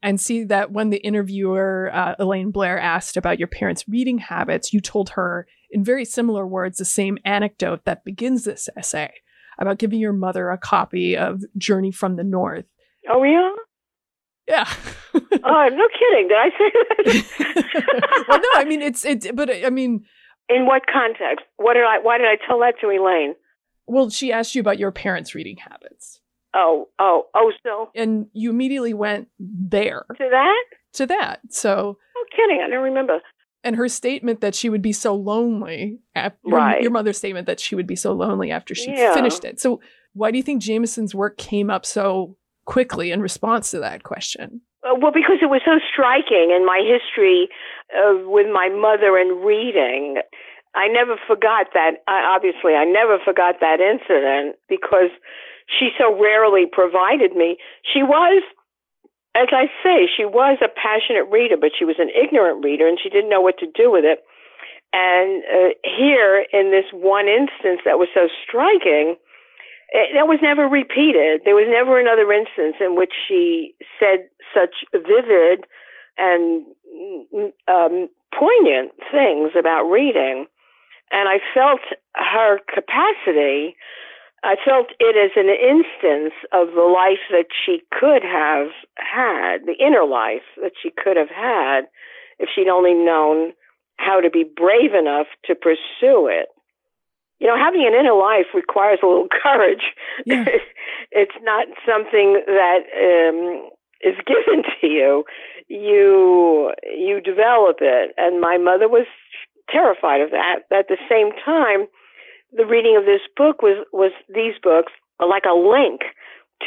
and 0.03 0.19
see 0.19 0.43
that 0.43 0.74
when 0.74 0.89
the 0.89 0.98
interviewer, 0.98 1.89
uh, 1.93 2.15
Elaine 2.19 2.51
Blair, 2.51 2.77
asked 2.77 3.15
about 3.15 3.39
your 3.39 3.48
parents' 3.48 3.86
reading 3.88 4.17
habits, 4.17 4.74
you 4.74 4.81
told 4.81 5.12
her 5.12 5.48
in 5.72 5.86
very 5.86 6.03
similar 6.03 6.46
words 6.46 6.79
the 6.79 6.84
same 6.84 7.17
anecdote 7.24 7.86
that 7.86 8.03
begins 8.03 8.43
this 8.43 8.67
essay 8.75 9.13
about 9.58 9.77
giving 9.77 10.01
your 10.01 10.12
mother 10.12 10.50
a 10.50 10.58
copy 10.58 11.15
of 11.15 11.41
Journey 11.58 11.93
from 11.93 12.17
the 12.17 12.25
North. 12.25 12.65
Oh, 13.10 13.24
yeah? 13.24 13.51
Yeah. 14.50 14.69
oh, 15.13 15.53
I'm 15.53 15.77
no 15.77 15.88
kidding. 15.98 16.27
Did 16.27 16.38
I 16.38 16.50
say 16.58 16.72
that? 16.74 18.25
well, 18.27 18.39
no, 18.39 18.50
I 18.55 18.65
mean, 18.65 18.81
it's, 18.81 19.05
it, 19.05 19.34
but 19.34 19.50
I 19.50 19.69
mean, 19.69 20.03
in 20.49 20.65
what 20.65 20.83
context? 20.91 21.45
What 21.57 21.73
did 21.73 21.83
I? 21.83 21.99
Why 22.01 22.17
did 22.17 22.27
I 22.27 22.37
tell 22.47 22.59
that 22.59 22.75
to 22.81 22.87
Elaine? 22.87 23.35
Well, 23.87 24.09
she 24.09 24.31
asked 24.31 24.55
you 24.55 24.61
about 24.61 24.79
your 24.79 24.91
parents' 24.91 25.33
reading 25.33 25.57
habits. 25.57 26.21
Oh, 26.53 26.89
oh, 26.99 27.27
oh, 27.35 27.51
so. 27.63 27.89
And 27.95 28.27
you 28.33 28.49
immediately 28.49 28.93
went 28.93 29.27
there. 29.39 30.05
To 30.17 30.27
that? 30.31 30.63
To 30.93 31.05
that. 31.07 31.39
So. 31.49 31.97
No 32.15 32.23
kidding. 32.35 32.61
I 32.65 32.69
don't 32.69 32.83
remember. 32.83 33.19
And 33.63 33.75
her 33.75 33.89
statement 33.89 34.41
that 34.41 34.55
she 34.55 34.69
would 34.69 34.81
be 34.81 34.93
so 34.93 35.15
lonely, 35.15 35.99
after, 36.15 36.37
right. 36.45 36.81
your 36.81 36.91
mother's 36.91 37.17
statement 37.17 37.45
that 37.47 37.59
she 37.59 37.75
would 37.75 37.87
be 37.87 37.95
so 37.95 38.13
lonely 38.13 38.51
after 38.51 38.73
she 38.73 38.91
yeah. 38.91 39.13
finished 39.13 39.43
it. 39.43 39.59
So, 39.59 39.81
why 40.13 40.31
do 40.31 40.37
you 40.37 40.43
think 40.43 40.61
Jameson's 40.61 41.13
work 41.13 41.37
came 41.37 41.69
up 41.69 41.85
so 41.85 42.37
quickly 42.65 43.11
in 43.11 43.21
response 43.21 43.71
to 43.71 43.79
that 43.79 44.03
question? 44.03 44.61
Uh, 44.83 44.95
well, 44.97 45.11
because 45.11 45.37
it 45.41 45.49
was 45.49 45.61
so 45.65 45.79
striking 45.91 46.51
in 46.55 46.65
my 46.65 46.81
history 46.81 47.49
uh, 47.96 48.17
with 48.25 48.48
my 48.51 48.69
mother 48.69 49.17
and 49.17 49.43
reading. 49.43 50.22
I 50.75 50.88
never 50.88 51.15
forgot 51.27 51.67
that. 51.74 52.01
obviously, 52.08 52.75
I 52.75 52.86
never 52.86 53.17
forgot 53.24 53.55
that 53.62 53.81
incident 53.81 54.55
because 54.69 55.10
she 55.65 55.89
so 55.98 56.13
rarely 56.13 56.65
provided 56.65 57.36
me. 57.36 57.58
She 57.81 58.03
was, 58.03 58.43
as 59.36 59.50
I 59.51 59.69
say, 59.84 60.05
she 60.05 60.25
was 60.25 60.58
a 60.62 60.69
passionate 60.69 61.29
reader, 61.29 61.58
but 61.58 61.72
she 61.77 61.86
was 61.86 61.98
an 61.98 62.10
ignorant 62.10 62.63
reader 62.63 62.88
and 62.88 63.00
she 63.01 63.10
didn't 63.10 63.29
know 63.29 63.41
what 63.41 63.58
to 63.60 63.67
do 63.67 63.91
with 63.91 64.05
it. 64.05 64.22
And 64.93 65.43
uh, 65.46 65.74
here, 65.86 66.46
in 66.51 66.72
this 66.72 66.86
one 66.91 67.27
instance 67.27 67.81
that 67.86 68.01
was 68.01 68.10
so 68.13 68.27
striking, 68.41 69.17
it, 69.89 70.13
that 70.13 70.27
was 70.27 70.39
never 70.41 70.67
repeated. 70.67 71.41
There 71.46 71.53
was 71.53 71.69
never 71.69 72.00
another 72.00 72.31
instance 72.34 72.77
in 72.81 72.96
which 72.96 73.13
she 73.27 73.75
said 74.00 74.29
such 74.53 74.86
vivid 74.93 75.65
and 76.19 76.65
um, 77.67 78.09
poignant 78.38 78.91
things 79.11 79.51
about 79.57 79.89
reading. 79.89 80.45
And 81.11 81.27
I 81.27 81.39
felt 81.53 81.81
her 82.15 82.59
capacity, 82.73 83.75
I 84.43 84.55
felt 84.63 84.88
it 84.99 85.15
as 85.17 85.31
an 85.35 85.49
instance 85.49 86.33
of 86.53 86.75
the 86.75 86.85
life 86.85 87.23
that 87.31 87.47
she 87.65 87.81
could 87.91 88.23
have 88.23 88.67
had, 88.95 89.65
the 89.65 89.75
inner 89.79 90.05
life 90.05 90.45
that 90.61 90.73
she 90.81 90.91
could 90.91 91.17
have 91.17 91.29
had 91.29 91.81
if 92.38 92.49
she'd 92.53 92.69
only 92.69 92.93
known 92.93 93.53
how 93.97 94.21
to 94.21 94.29
be 94.29 94.43
brave 94.43 94.93
enough 94.93 95.27
to 95.45 95.55
pursue 95.55 96.27
it 96.27 96.49
you 97.39 97.47
know, 97.47 97.57
having 97.57 97.85
an 97.88 97.93
inner 97.93 98.13
life 98.13 98.47
requires 98.53 98.99
a 99.01 99.07
little 99.07 99.27
courage. 99.43 99.95
Yeah. 100.25 100.45
it's 101.11 101.35
not 101.41 101.67
something 101.88 102.41
that 102.45 102.83
um, 102.95 103.69
is 104.01 104.15
given 104.27 104.63
to 104.79 104.88
you. 104.88 105.23
You 105.69 106.73
you 106.83 107.21
develop 107.21 107.77
it, 107.81 108.11
and 108.17 108.41
my 108.41 108.57
mother 108.57 108.89
was 108.89 109.05
terrified 109.69 110.21
of 110.21 110.31
that. 110.31 110.65
At 110.71 110.88
the 110.88 110.97
same 111.09 111.31
time, 111.45 111.88
the 112.51 112.65
reading 112.65 112.97
of 112.97 113.05
this 113.05 113.21
book 113.38 113.61
was 113.61 113.85
was 113.93 114.11
these 114.27 114.55
books 114.61 114.91
like 115.19 115.43
a 115.45 115.55
link 115.55 116.01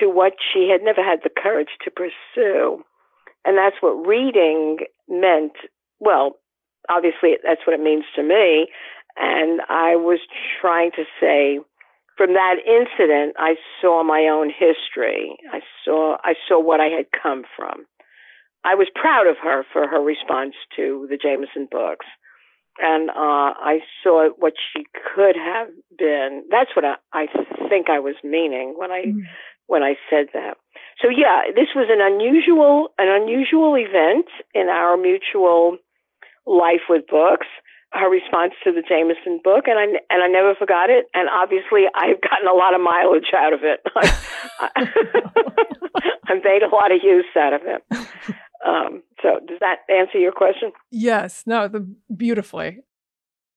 to 0.00 0.08
what 0.08 0.34
she 0.40 0.68
had 0.70 0.82
never 0.82 1.02
had 1.02 1.20
the 1.22 1.30
courage 1.30 1.76
to 1.84 1.90
pursue, 1.90 2.82
and 3.44 3.58
that's 3.58 3.76
what 3.80 4.06
reading 4.06 4.78
meant. 5.08 5.52
Well, 6.00 6.38
obviously, 6.88 7.36
that's 7.44 7.66
what 7.66 7.74
it 7.74 7.82
means 7.82 8.04
to 8.16 8.22
me 8.22 8.68
and 9.16 9.60
I 9.68 9.96
was 9.96 10.20
trying 10.60 10.90
to 10.92 11.04
say, 11.20 11.58
from 12.16 12.34
that 12.34 12.56
incident, 12.66 13.34
I 13.38 13.54
saw 13.80 14.02
my 14.04 14.28
own 14.30 14.50
history. 14.50 15.36
I 15.52 15.60
saw, 15.84 16.16
I 16.24 16.34
saw 16.48 16.60
what 16.60 16.80
I 16.80 16.86
had 16.86 17.06
come 17.10 17.44
from. 17.56 17.84
I 18.64 18.74
was 18.74 18.88
proud 18.94 19.26
of 19.26 19.36
her 19.42 19.64
for 19.72 19.88
her 19.88 20.00
response 20.00 20.54
to 20.76 21.06
the 21.10 21.16
Jameson 21.16 21.68
books. 21.70 22.06
and 22.78 23.10
uh, 23.10 23.52
I 23.60 23.80
saw 24.02 24.30
what 24.38 24.54
she 24.72 24.86
could 25.14 25.36
have 25.36 25.68
been. 25.98 26.44
That's 26.50 26.70
what 26.74 26.84
I, 26.84 26.94
I 27.12 27.26
think 27.68 27.90
I 27.90 27.98
was 27.98 28.14
meaning 28.24 28.74
when 28.76 28.90
I 28.90 29.04
mm. 29.06 29.22
when 29.66 29.82
I 29.82 29.94
said 30.08 30.26
that. 30.32 30.56
So 31.00 31.08
yeah, 31.08 31.42
this 31.54 31.68
was 31.74 31.88
an 31.90 32.00
unusual 32.00 32.88
an 32.98 33.08
unusual 33.08 33.74
event 33.76 34.26
in 34.54 34.68
our 34.68 34.96
mutual 34.96 35.78
life 36.46 36.88
with 36.88 37.06
books. 37.06 37.46
Her 37.94 38.08
response 38.08 38.54
to 38.64 38.72
the 38.72 38.80
Jameson 38.80 39.40
book, 39.44 39.64
and 39.66 39.78
I 39.78 39.84
and 40.08 40.22
I 40.22 40.28
never 40.28 40.54
forgot 40.54 40.88
it. 40.88 41.06
And 41.12 41.28
obviously, 41.28 41.84
I've 41.94 42.22
gotten 42.22 42.48
a 42.48 42.54
lot 42.54 42.72
of 42.74 42.80
mileage 42.80 43.36
out 43.36 43.52
of 43.52 43.60
it. 43.64 43.80
I've 46.26 46.42
made 46.44 46.62
a 46.62 46.72
lot 46.72 46.90
of 46.90 47.04
use 47.04 47.26
out 47.36 47.52
of 47.52 47.60
it. 47.66 47.84
Um, 48.66 49.02
so, 49.22 49.40
does 49.46 49.58
that 49.60 49.78
answer 49.88 50.18
your 50.18 50.32
question? 50.32 50.72
Yes. 50.90 51.42
No. 51.46 51.68
The 51.68 51.86
beautifully. 52.14 52.78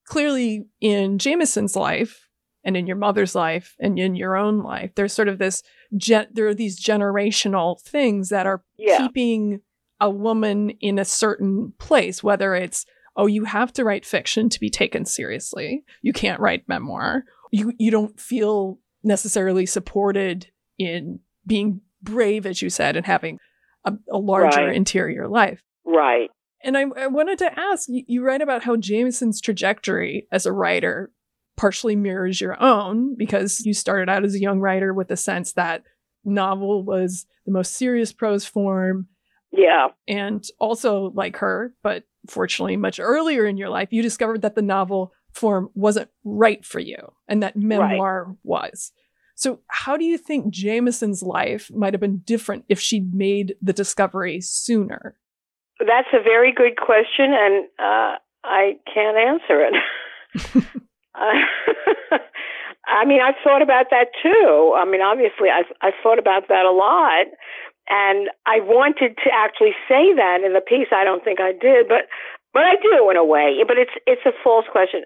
Clearly, 0.05 0.65
in 0.81 1.17
Jameson's 1.17 1.75
life, 1.75 2.27
and 2.63 2.75
in 2.75 2.87
your 2.87 2.95
mother's 2.95 3.35
life, 3.35 3.75
and 3.79 3.99
in 3.99 4.15
your 4.15 4.35
own 4.35 4.63
life, 4.63 4.91
there's 4.95 5.13
sort 5.13 5.27
of 5.27 5.37
this. 5.37 5.63
Gen- 5.95 6.29
there 6.31 6.47
are 6.47 6.55
these 6.55 6.79
generational 6.79 7.79
things 7.81 8.29
that 8.29 8.47
are 8.47 8.63
yeah. 8.77 8.97
keeping 8.97 9.61
a 10.01 10.09
woman 10.09 10.71
in 10.81 10.99
a 10.99 11.05
certain 11.05 11.73
place, 11.79 12.23
whether 12.23 12.55
it's 12.55 12.85
oh, 13.17 13.27
you 13.27 13.45
have 13.45 13.71
to 13.73 13.83
write 13.83 14.05
fiction 14.05 14.49
to 14.49 14.59
be 14.59 14.69
taken 14.69 15.05
seriously. 15.05 15.83
You 16.01 16.13
can't 16.13 16.39
write 16.39 16.67
memoir. 16.67 17.23
You 17.51 17.73
you 17.77 17.91
don't 17.91 18.19
feel 18.19 18.79
necessarily 19.03 19.65
supported 19.65 20.47
in 20.77 21.19
being 21.45 21.81
brave, 22.01 22.45
as 22.45 22.61
you 22.61 22.69
said, 22.69 22.95
and 22.95 23.05
having 23.05 23.39
a, 23.85 23.93
a 24.11 24.17
larger 24.17 24.65
right. 24.65 24.75
interior 24.75 25.27
life. 25.27 25.61
Right. 25.85 26.29
And 26.63 26.77
I, 26.77 26.85
I 26.97 27.07
wanted 27.07 27.37
to 27.39 27.59
ask 27.59 27.87
you, 27.87 28.03
you 28.07 28.23
write 28.23 28.41
about 28.41 28.63
how 28.63 28.75
Jameson's 28.75 29.39
trajectory 29.39 30.27
as 30.31 30.45
a 30.45 30.51
writer 30.51 31.11
partially 31.57 31.95
mirrors 31.95 32.41
your 32.41 32.61
own 32.61 33.15
because 33.15 33.61
you 33.65 33.73
started 33.73 34.09
out 34.09 34.25
as 34.25 34.35
a 34.35 34.41
young 34.41 34.59
writer 34.59 34.93
with 34.93 35.07
the 35.07 35.17
sense 35.17 35.53
that 35.53 35.83
novel 36.23 36.83
was 36.83 37.25
the 37.45 37.51
most 37.51 37.73
serious 37.73 38.11
prose 38.11 38.45
form. 38.45 39.07
Yeah. 39.51 39.89
And 40.07 40.43
also, 40.59 41.11
like 41.13 41.37
her, 41.37 41.73
but 41.81 42.03
fortunately, 42.27 42.77
much 42.77 42.99
earlier 42.99 43.45
in 43.45 43.57
your 43.57 43.69
life, 43.69 43.89
you 43.91 44.01
discovered 44.01 44.41
that 44.41 44.55
the 44.55 44.61
novel 44.61 45.13
form 45.33 45.69
wasn't 45.75 46.09
right 46.23 46.65
for 46.65 46.79
you 46.79 46.97
and 47.27 47.43
that 47.43 47.55
memoir 47.55 48.25
right. 48.27 48.37
was. 48.43 48.91
So, 49.35 49.59
how 49.67 49.97
do 49.97 50.05
you 50.05 50.17
think 50.17 50.49
Jameson's 50.49 51.21
life 51.21 51.69
might 51.73 51.93
have 51.93 52.01
been 52.01 52.19
different 52.19 52.63
if 52.69 52.79
she'd 52.79 53.13
made 53.13 53.55
the 53.61 53.73
discovery 53.73 54.39
sooner? 54.41 55.17
That's 55.79 56.07
a 56.13 56.23
very 56.23 56.53
good 56.53 56.77
question, 56.77 57.33
and 57.33 57.65
uh, 57.77 58.15
I 58.45 58.79
can't 58.91 59.17
answer 59.17 59.59
it. 59.61 59.73
uh, 61.15 62.17
I 62.87 63.03
mean, 63.03 63.19
I've 63.21 63.35
thought 63.43 63.61
about 63.61 63.87
that 63.91 64.07
too. 64.23 64.73
I 64.77 64.85
mean, 64.85 65.01
obviously, 65.01 65.49
I've, 65.49 65.71
I've 65.81 65.99
thought 66.01 66.19
about 66.19 66.47
that 66.47 66.65
a 66.65 66.71
lot. 66.71 67.27
And 67.87 68.29
I 68.45 68.61
wanted 68.61 69.17
to 69.23 69.29
actually 69.33 69.75
say 69.87 70.13
that 70.15 70.41
in 70.45 70.53
the 70.53 70.61
piece. 70.61 70.87
I 70.91 71.03
don't 71.03 71.23
think 71.23 71.39
I 71.39 71.51
did, 71.51 71.87
but 71.87 72.09
but 72.53 72.63
I 72.63 72.75
do 72.81 73.11
in 73.11 73.17
a 73.17 73.25
way. 73.25 73.61
But 73.67 73.77
it's 73.77 73.91
it's 74.07 74.25
a 74.25 74.31
false 74.43 74.65
question. 74.71 75.01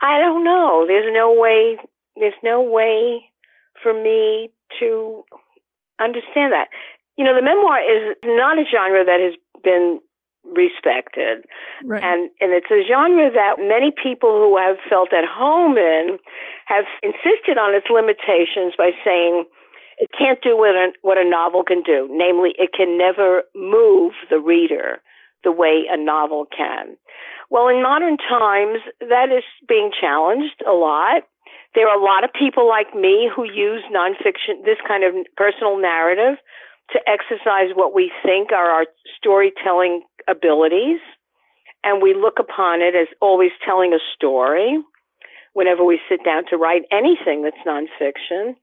I 0.00 0.18
don't 0.18 0.42
know. 0.42 0.84
There's 0.86 1.12
no 1.12 1.32
way. 1.32 1.76
There's 2.16 2.34
no 2.42 2.60
way 2.60 3.30
for 3.84 3.92
me 3.92 4.48
to 4.80 5.22
understand 6.00 6.56
that. 6.56 6.72
You 7.20 7.24
know, 7.24 7.36
the 7.36 7.44
memoir 7.44 7.78
is 7.84 8.16
not 8.24 8.58
a 8.58 8.64
genre 8.64 9.04
that 9.04 9.20
has 9.20 9.36
been 9.62 10.00
respected. 10.44 11.44
Right. 11.84 12.02
And 12.02 12.30
and 12.40 12.52
it's 12.52 12.72
a 12.72 12.82
genre 12.88 13.30
that 13.30 13.56
many 13.60 13.92
people 13.92 14.40
who 14.40 14.56
have 14.56 14.76
felt 14.88 15.12
at 15.12 15.24
home 15.28 15.76
in 15.76 16.18
have 16.66 16.84
insisted 17.02 17.60
on 17.60 17.74
its 17.74 17.86
limitations 17.92 18.74
by 18.76 18.90
saying 19.04 19.44
it 19.98 20.10
can't 20.16 20.42
do 20.42 20.56
what 20.56 20.74
a, 20.74 20.92
what 21.02 21.18
a 21.18 21.28
novel 21.28 21.62
can 21.62 21.82
do. 21.82 22.08
Namely, 22.10 22.54
it 22.58 22.70
can 22.76 22.98
never 22.98 23.44
move 23.54 24.12
the 24.30 24.40
reader 24.40 25.00
the 25.44 25.52
way 25.52 25.84
a 25.90 25.96
novel 25.96 26.46
can. 26.56 26.96
Well, 27.50 27.68
in 27.68 27.82
modern 27.82 28.16
times, 28.16 28.80
that 29.00 29.28
is 29.30 29.44
being 29.68 29.92
challenged 29.98 30.62
a 30.66 30.72
lot. 30.72 31.22
There 31.74 31.88
are 31.88 31.98
a 31.98 32.02
lot 32.02 32.24
of 32.24 32.30
people 32.32 32.68
like 32.68 32.94
me 32.94 33.28
who 33.34 33.44
use 33.44 33.82
nonfiction, 33.92 34.64
this 34.64 34.78
kind 34.86 35.02
of 35.04 35.14
personal 35.36 35.76
narrative, 35.80 36.38
to 36.92 37.00
exercise 37.08 37.74
what 37.74 37.94
we 37.94 38.12
think 38.22 38.52
are 38.52 38.70
our 38.70 38.86
storytelling 39.16 40.02
abilities. 40.28 41.00
And 41.82 42.02
we 42.02 42.14
look 42.14 42.38
upon 42.38 42.80
it 42.80 42.94
as 42.94 43.08
always 43.20 43.50
telling 43.64 43.92
a 43.92 43.98
story 44.14 44.78
whenever 45.52 45.84
we 45.84 46.00
sit 46.08 46.24
down 46.24 46.44
to 46.50 46.56
write 46.56 46.82
anything 46.90 47.42
that's 47.42 47.56
nonfiction. 47.66 48.54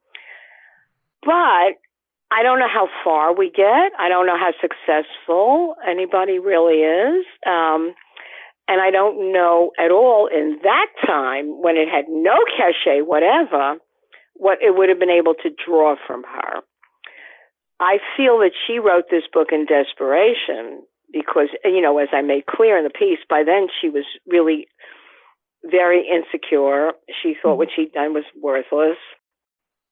But 1.24 1.78
I 2.32 2.44
don't 2.44 2.60
know 2.60 2.70
how 2.72 2.88
far 3.04 3.36
we 3.36 3.52
get. 3.52 3.92
I 4.00 4.08
don't 4.08 4.26
know 4.26 4.38
how 4.38 4.52
successful 4.62 5.76
anybody 5.88 6.40
really 6.40 6.82
is. 6.82 7.26
Um, 7.46 7.94
and 8.72 8.80
I 8.80 8.90
don't 8.90 9.34
know 9.34 9.72
at 9.78 9.92
all 9.92 10.30
in 10.32 10.58
that 10.64 10.88
time 11.06 11.62
when 11.62 11.76
it 11.76 11.90
had 11.90 12.06
no 12.08 12.38
cachet, 12.56 13.02
whatever, 13.02 13.76
what 14.36 14.60
it 14.62 14.78
would 14.78 14.88
have 14.88 14.98
been 14.98 15.10
able 15.10 15.34
to 15.44 15.50
draw 15.50 15.96
from 16.08 16.24
her. 16.24 16.62
I 17.82 17.98
feel 18.16 18.40
that 18.40 18.52
she 18.66 18.80
wrote 18.80 19.12
this 19.12 19.28
book 19.34 19.50
in 19.52 19.66
desperation 19.66 20.84
because, 21.12 21.50
you 21.66 21.82
know, 21.82 21.98
as 21.98 22.08
I 22.14 22.22
made 22.22 22.46
clear 22.46 22.78
in 22.78 22.86
the 22.86 22.90
piece, 22.90 23.20
by 23.30 23.44
then 23.46 23.68
she 23.82 23.90
was 23.90 24.06
really 24.26 24.68
very 25.70 26.08
insecure. 26.08 26.94
She 27.22 27.36
thought 27.42 27.58
what 27.58 27.68
she'd 27.76 27.92
done 27.92 28.14
was 28.14 28.24
worthless. 28.42 28.98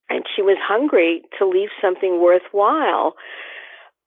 And 0.10 0.24
she 0.34 0.42
was 0.42 0.58
hungry 0.62 1.24
to 1.38 1.46
leave 1.46 1.70
something 1.82 2.22
worthwhile. 2.22 3.16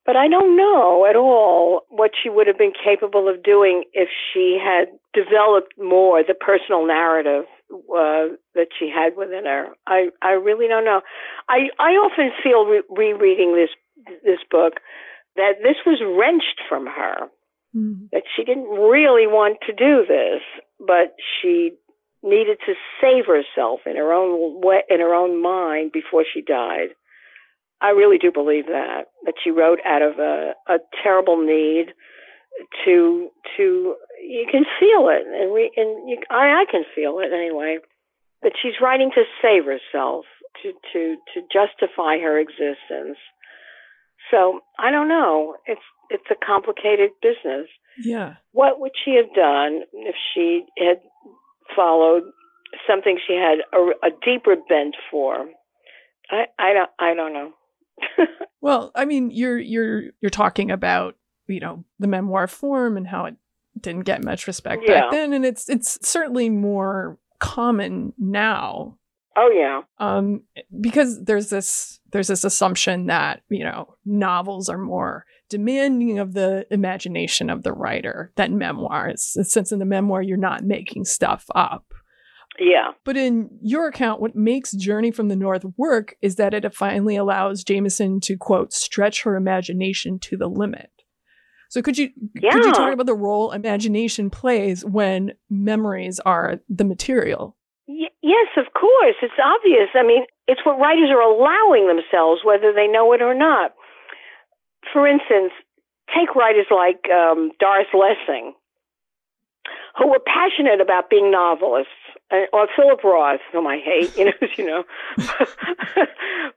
But 0.04 0.16
I 0.16 0.26
don't 0.28 0.56
know 0.56 1.06
at 1.06 1.14
all 1.14 1.82
what 1.88 2.10
she 2.20 2.28
would 2.28 2.48
have 2.48 2.58
been 2.58 2.72
capable 2.72 3.28
of 3.28 3.42
doing 3.42 3.84
if 3.92 4.08
she 4.32 4.58
had 4.60 4.88
developed 5.14 5.74
more 5.78 6.22
the 6.22 6.34
personal 6.34 6.86
narrative 6.86 7.44
uh, 7.72 8.34
that 8.54 8.68
she 8.78 8.90
had 8.90 9.16
within 9.16 9.44
her. 9.46 9.68
I 9.86 10.08
I 10.20 10.32
really 10.32 10.66
don't 10.66 10.84
know. 10.84 11.02
I 11.48 11.68
I 11.78 11.92
often 11.92 12.30
feel 12.42 12.66
re- 12.66 12.82
rereading 12.90 13.54
this 13.54 13.70
this 14.24 14.40
book 14.50 14.74
that 15.36 15.62
this 15.62 15.76
was 15.86 16.02
wrenched 16.02 16.60
from 16.68 16.86
her. 16.86 17.28
Mm. 17.74 18.10
That 18.10 18.24
she 18.36 18.44
didn't 18.44 18.68
really 18.68 19.26
want 19.26 19.58
to 19.66 19.72
do 19.72 20.04
this, 20.06 20.42
but 20.78 21.14
she 21.40 21.72
needed 22.22 22.58
to 22.66 22.74
save 23.00 23.24
herself 23.26 23.80
in 23.86 23.96
her 23.96 24.12
own 24.12 24.60
way, 24.60 24.82
in 24.90 25.00
her 25.00 25.14
own 25.14 25.40
mind 25.40 25.92
before 25.92 26.24
she 26.30 26.42
died. 26.42 26.90
I 27.82 27.90
really 27.90 28.18
do 28.18 28.30
believe 28.32 28.66
that 28.66 29.10
that 29.24 29.34
she 29.42 29.50
wrote 29.50 29.80
out 29.84 30.02
of 30.02 30.18
a, 30.18 30.54
a 30.68 30.78
terrible 31.02 31.36
need 31.36 31.92
to 32.84 33.28
to 33.56 33.96
you 34.22 34.46
can 34.50 34.64
feel 34.78 35.08
it 35.08 35.26
and 35.26 35.52
we 35.52 35.70
and 35.76 36.08
you, 36.08 36.18
I 36.30 36.62
I 36.62 36.64
can 36.70 36.84
feel 36.94 37.18
it 37.18 37.32
anyway 37.32 37.78
that 38.42 38.52
she's 38.60 38.80
writing 38.80 39.10
to 39.14 39.22
save 39.42 39.64
herself 39.64 40.24
to 40.62 40.72
to 40.92 41.16
to 41.34 41.40
justify 41.52 42.18
her 42.18 42.38
existence. 42.38 43.18
So 44.30 44.60
I 44.78 44.90
don't 44.90 45.08
know. 45.08 45.56
It's 45.66 45.80
it's 46.10 46.30
a 46.30 46.46
complicated 46.46 47.10
business. 47.20 47.68
Yeah. 48.02 48.34
What 48.52 48.80
would 48.80 48.92
she 49.04 49.16
have 49.16 49.34
done 49.34 49.82
if 49.92 50.14
she 50.34 50.64
had 50.78 51.00
followed 51.74 52.22
something 52.86 53.18
she 53.26 53.34
had 53.34 53.58
a, 53.72 54.06
a 54.06 54.10
deeper 54.24 54.56
bent 54.56 54.94
for? 55.10 55.46
I 56.30 56.44
I 56.58 56.72
don't 56.72 56.90
I 56.98 57.14
don't 57.14 57.32
know. 57.32 57.52
well, 58.60 58.90
I 58.94 59.04
mean, 59.04 59.30
you're 59.30 59.58
you're 59.58 60.04
you're 60.20 60.30
talking 60.30 60.70
about 60.70 61.16
you 61.46 61.60
know 61.60 61.84
the 61.98 62.06
memoir 62.06 62.46
form 62.46 62.96
and 62.96 63.06
how 63.06 63.26
it 63.26 63.36
didn't 63.80 64.02
get 64.04 64.24
much 64.24 64.46
respect 64.46 64.82
yeah. 64.86 65.02
back 65.02 65.10
then, 65.10 65.32
and 65.32 65.44
it's 65.44 65.68
it's 65.68 65.98
certainly 66.06 66.48
more 66.48 67.18
common 67.38 68.12
now. 68.18 68.98
Oh 69.36 69.50
yeah. 69.50 69.82
Um, 69.98 70.42
because 70.80 71.24
there's 71.24 71.48
this 71.48 72.00
there's 72.12 72.28
this 72.28 72.44
assumption 72.44 73.06
that 73.06 73.42
you 73.48 73.64
know 73.64 73.94
novels 74.04 74.68
are 74.68 74.78
more 74.78 75.24
demanding 75.48 76.18
of 76.18 76.34
the 76.34 76.66
imagination 76.70 77.50
of 77.50 77.62
the 77.62 77.72
writer 77.72 78.32
than 78.36 78.58
memoirs. 78.58 79.36
Since 79.42 79.72
in 79.72 79.78
the 79.78 79.84
memoir 79.84 80.22
you're 80.22 80.36
not 80.36 80.64
making 80.64 81.04
stuff 81.04 81.46
up. 81.54 81.91
Yeah. 82.58 82.92
But 83.04 83.16
in 83.16 83.50
your 83.62 83.88
account, 83.88 84.20
what 84.20 84.36
makes 84.36 84.72
Journey 84.72 85.10
from 85.10 85.28
the 85.28 85.36
North 85.36 85.64
work 85.76 86.14
is 86.20 86.36
that 86.36 86.54
it 86.54 86.74
finally 86.74 87.16
allows 87.16 87.64
Jameson 87.64 88.20
to 88.20 88.36
quote 88.36 88.72
stretch 88.72 89.22
her 89.22 89.36
imagination 89.36 90.18
to 90.20 90.36
the 90.36 90.48
limit. 90.48 90.90
So 91.70 91.80
could 91.80 91.96
you 91.96 92.10
yeah. 92.34 92.52
could 92.52 92.64
you 92.66 92.72
talk 92.72 92.92
about 92.92 93.06
the 93.06 93.14
role 93.14 93.52
imagination 93.52 94.28
plays 94.28 94.84
when 94.84 95.32
memories 95.48 96.20
are 96.20 96.60
the 96.68 96.84
material? 96.84 97.56
Y- 97.88 98.12
yes, 98.20 98.48
of 98.58 98.66
course. 98.78 99.16
It's 99.22 99.32
obvious. 99.42 99.88
I 99.94 100.02
mean, 100.02 100.24
it's 100.46 100.60
what 100.64 100.78
writers 100.78 101.08
are 101.10 101.22
allowing 101.22 101.88
themselves, 101.88 102.42
whether 102.44 102.74
they 102.74 102.86
know 102.86 103.14
it 103.14 103.22
or 103.22 103.34
not. 103.34 103.72
For 104.92 105.06
instance, 105.08 105.52
take 106.14 106.34
writers 106.34 106.66
like 106.70 107.08
um, 107.10 107.52
Doris 107.58 107.88
Lessing 107.94 108.52
who 109.98 110.08
were 110.08 110.20
passionate 110.24 110.80
about 110.80 111.10
being 111.10 111.30
novelists, 111.30 111.92
or 112.52 112.68
Philip 112.74 113.04
Roth, 113.04 113.40
whom 113.52 113.66
I 113.66 113.78
hate, 113.78 114.16
you 114.16 114.26
know, 114.26 114.32
you 114.56 114.66
know. 114.66 114.84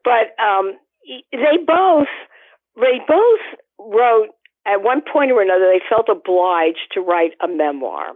but 0.03 0.33
um, 0.41 0.77
they 1.31 1.57
both 1.65 2.07
they 2.75 2.99
both 3.07 3.41
wrote 3.79 4.29
at 4.65 4.83
one 4.83 5.01
point 5.01 5.31
or 5.31 5.41
another. 5.41 5.67
They 5.71 5.81
felt 5.87 6.09
obliged 6.09 6.91
to 6.93 7.01
write 7.01 7.33
a 7.43 7.47
memoir. 7.47 8.13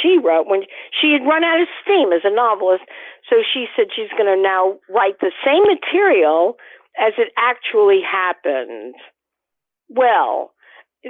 She 0.00 0.18
wrote 0.22 0.46
when 0.46 0.62
she 1.00 1.12
had 1.12 1.26
run 1.26 1.42
out 1.44 1.60
of 1.60 1.66
steam 1.82 2.12
as 2.12 2.22
a 2.24 2.34
novelist, 2.34 2.84
so 3.28 3.36
she 3.42 3.66
said 3.74 3.86
she's 3.94 4.10
going 4.16 4.30
to 4.34 4.40
now 4.40 4.78
write 4.88 5.18
the 5.20 5.32
same 5.44 5.64
material 5.64 6.56
as 6.98 7.14
it 7.18 7.32
actually 7.36 8.00
happened. 8.00 8.94
Well, 9.88 10.51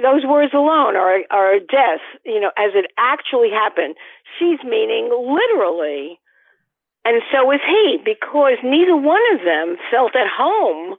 those 0.01 0.25
words 0.25 0.53
alone 0.53 0.95
are 0.95 1.19
are 1.29 1.53
a 1.53 1.59
death, 1.59 2.01
you 2.25 2.39
know, 2.39 2.51
as 2.57 2.71
it 2.73 2.91
actually 2.97 3.49
happened. 3.49 3.95
She's 4.39 4.59
meaning 4.63 5.09
literally. 5.11 6.19
And 7.05 7.21
so 7.31 7.51
is 7.51 7.59
he, 7.67 7.99
because 8.03 8.57
neither 8.63 8.95
one 8.95 9.21
of 9.33 9.43
them 9.43 9.75
felt 9.91 10.15
at 10.15 10.31
home 10.31 10.95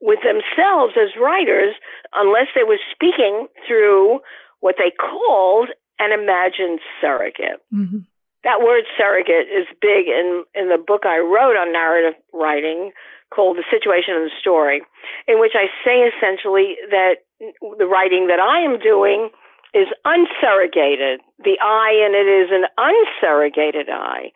with 0.00 0.20
themselves 0.22 0.94
as 0.96 1.20
writers 1.20 1.74
unless 2.14 2.46
they 2.54 2.62
were 2.62 2.78
speaking 2.92 3.48
through 3.66 4.20
what 4.60 4.76
they 4.78 4.92
called 4.92 5.70
an 5.98 6.12
imagined 6.12 6.78
surrogate. 7.00 7.60
Mm-hmm. 7.74 7.98
That 8.44 8.60
word 8.62 8.84
surrogate 8.96 9.50
is 9.50 9.66
big 9.80 10.06
in, 10.06 10.44
in 10.54 10.68
the 10.68 10.78
book 10.78 11.02
I 11.04 11.18
wrote 11.18 11.58
on 11.58 11.72
narrative 11.72 12.14
writing 12.32 12.92
called 13.34 13.58
The 13.58 13.66
Situation 13.70 14.14
and 14.14 14.26
the 14.26 14.40
Story, 14.40 14.80
in 15.26 15.40
which 15.40 15.52
I 15.54 15.66
say 15.84 16.06
essentially 16.06 16.76
that 16.90 17.26
the 17.40 17.86
writing 17.86 18.28
that 18.28 18.40
I 18.40 18.60
am 18.60 18.78
doing 18.78 19.30
is 19.74 19.88
unsurrogated. 20.06 21.20
The 21.44 21.58
I 21.60 21.92
in 21.92 22.14
it 22.14 22.28
is 22.30 22.48
an 22.50 22.64
unsurrogated 22.78 23.90
I. 23.90 24.32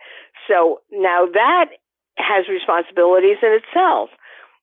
So 0.46 0.82
now 0.92 1.24
that 1.32 1.70
has 2.18 2.48
responsibilities 2.48 3.38
in 3.40 3.56
itself. 3.56 4.10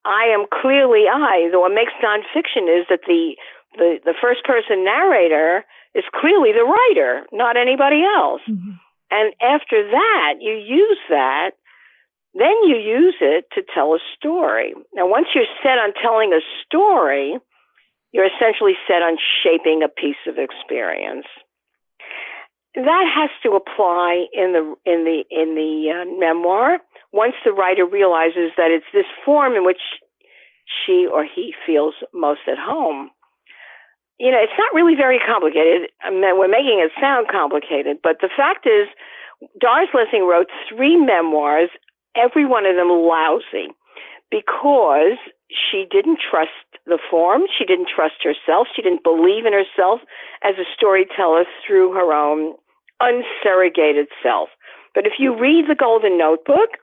I 0.06 0.30
am 0.32 0.45
clearly 0.62 1.06
I. 1.10 1.49
What 1.52 1.73
makes 1.73 1.93
nonfiction 2.04 2.69
is 2.69 2.86
that 2.89 3.02
the 3.08 3.36
the, 3.78 3.99
the 4.04 4.15
first 4.19 4.43
person 4.45 4.84
narrator 4.84 5.63
is 5.93 6.04
clearly 6.19 6.52
the 6.52 6.65
writer, 6.65 7.25
not 7.32 7.56
anybody 7.56 8.02
else. 8.04 8.41
Mm-hmm. 8.49 8.71
And 9.11 9.33
after 9.41 9.89
that, 9.89 10.33
you 10.39 10.53
use 10.53 10.99
that 11.09 11.51
then 12.33 12.55
you 12.63 12.77
use 12.77 13.15
it 13.21 13.45
to 13.55 13.63
tell 13.73 13.93
a 13.93 13.99
story. 14.15 14.73
Now, 14.93 15.07
once 15.07 15.27
you're 15.33 15.49
set 15.63 15.79
on 15.79 15.93
telling 16.01 16.31
a 16.31 16.41
story, 16.65 17.37
you're 18.11 18.27
essentially 18.27 18.73
set 18.87 19.01
on 19.01 19.17
shaping 19.43 19.81
a 19.83 19.89
piece 19.89 20.21
of 20.27 20.37
experience. 20.37 21.25
That 22.75 23.05
has 23.15 23.29
to 23.43 23.57
apply 23.57 24.25
in 24.33 24.53
the 24.53 24.75
in 24.85 25.03
the 25.03 25.23
in 25.31 25.55
the 25.55 25.89
uh, 25.89 26.19
memoir. 26.19 26.77
Once 27.11 27.33
the 27.43 27.51
writer 27.51 27.85
realizes 27.85 28.51
that 28.57 28.69
it's 28.69 28.85
this 28.93 29.09
form 29.25 29.55
in 29.55 29.65
which 29.65 29.81
she 30.85 31.07
or 31.11 31.25
he 31.25 31.53
feels 31.65 31.95
most 32.13 32.41
at 32.47 32.59
home. 32.59 33.09
You 34.19 34.32
know, 34.32 34.41
it's 34.43 34.58
not 34.60 34.75
really 34.75 34.95
very 34.95 35.19
complicated. 35.19 35.89
I 36.03 36.12
mean, 36.12 36.21
we're 36.36 36.51
making 36.51 36.84
it 36.84 36.91
sound 36.99 37.27
complicated, 37.32 37.97
but 38.03 38.19
the 38.19 38.29
fact 38.29 38.67
is, 38.67 38.91
Doris 39.60 39.89
Lessing 39.95 40.27
wrote 40.27 40.51
three 40.67 40.97
memoirs 40.97 41.69
every 42.15 42.45
one 42.45 42.65
of 42.65 42.75
them 42.75 42.89
lousy 42.89 43.71
because 44.29 45.17
she 45.47 45.86
didn't 45.89 46.19
trust 46.19 46.51
the 46.86 46.99
form, 47.10 47.43
she 47.47 47.65
didn't 47.65 47.88
trust 47.88 48.21
herself, 48.21 48.67
she 48.75 48.82
didn't 48.82 49.03
believe 49.03 49.45
in 49.45 49.53
herself 49.53 50.01
as 50.43 50.55
a 50.60 50.67
storyteller 50.75 51.45
through 51.65 51.93
her 51.93 52.13
own 52.13 52.53
unsurrogated 53.01 54.08
self. 54.21 54.49
But 54.93 55.05
if 55.05 55.13
you 55.17 55.38
read 55.38 55.65
the 55.69 55.75
Golden 55.75 56.17
Notebook, 56.17 56.77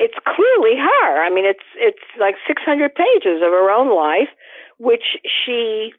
it's 0.00 0.16
clearly 0.24 0.76
her. 0.80 1.22
I 1.22 1.30
mean, 1.30 1.44
it's 1.44 1.68
it's 1.76 2.02
like 2.18 2.34
600 2.48 2.94
pages 2.94 3.44
of 3.44 3.52
her 3.52 3.70
own 3.70 3.94
life, 3.94 4.32
which 4.78 5.20
she 5.22 5.92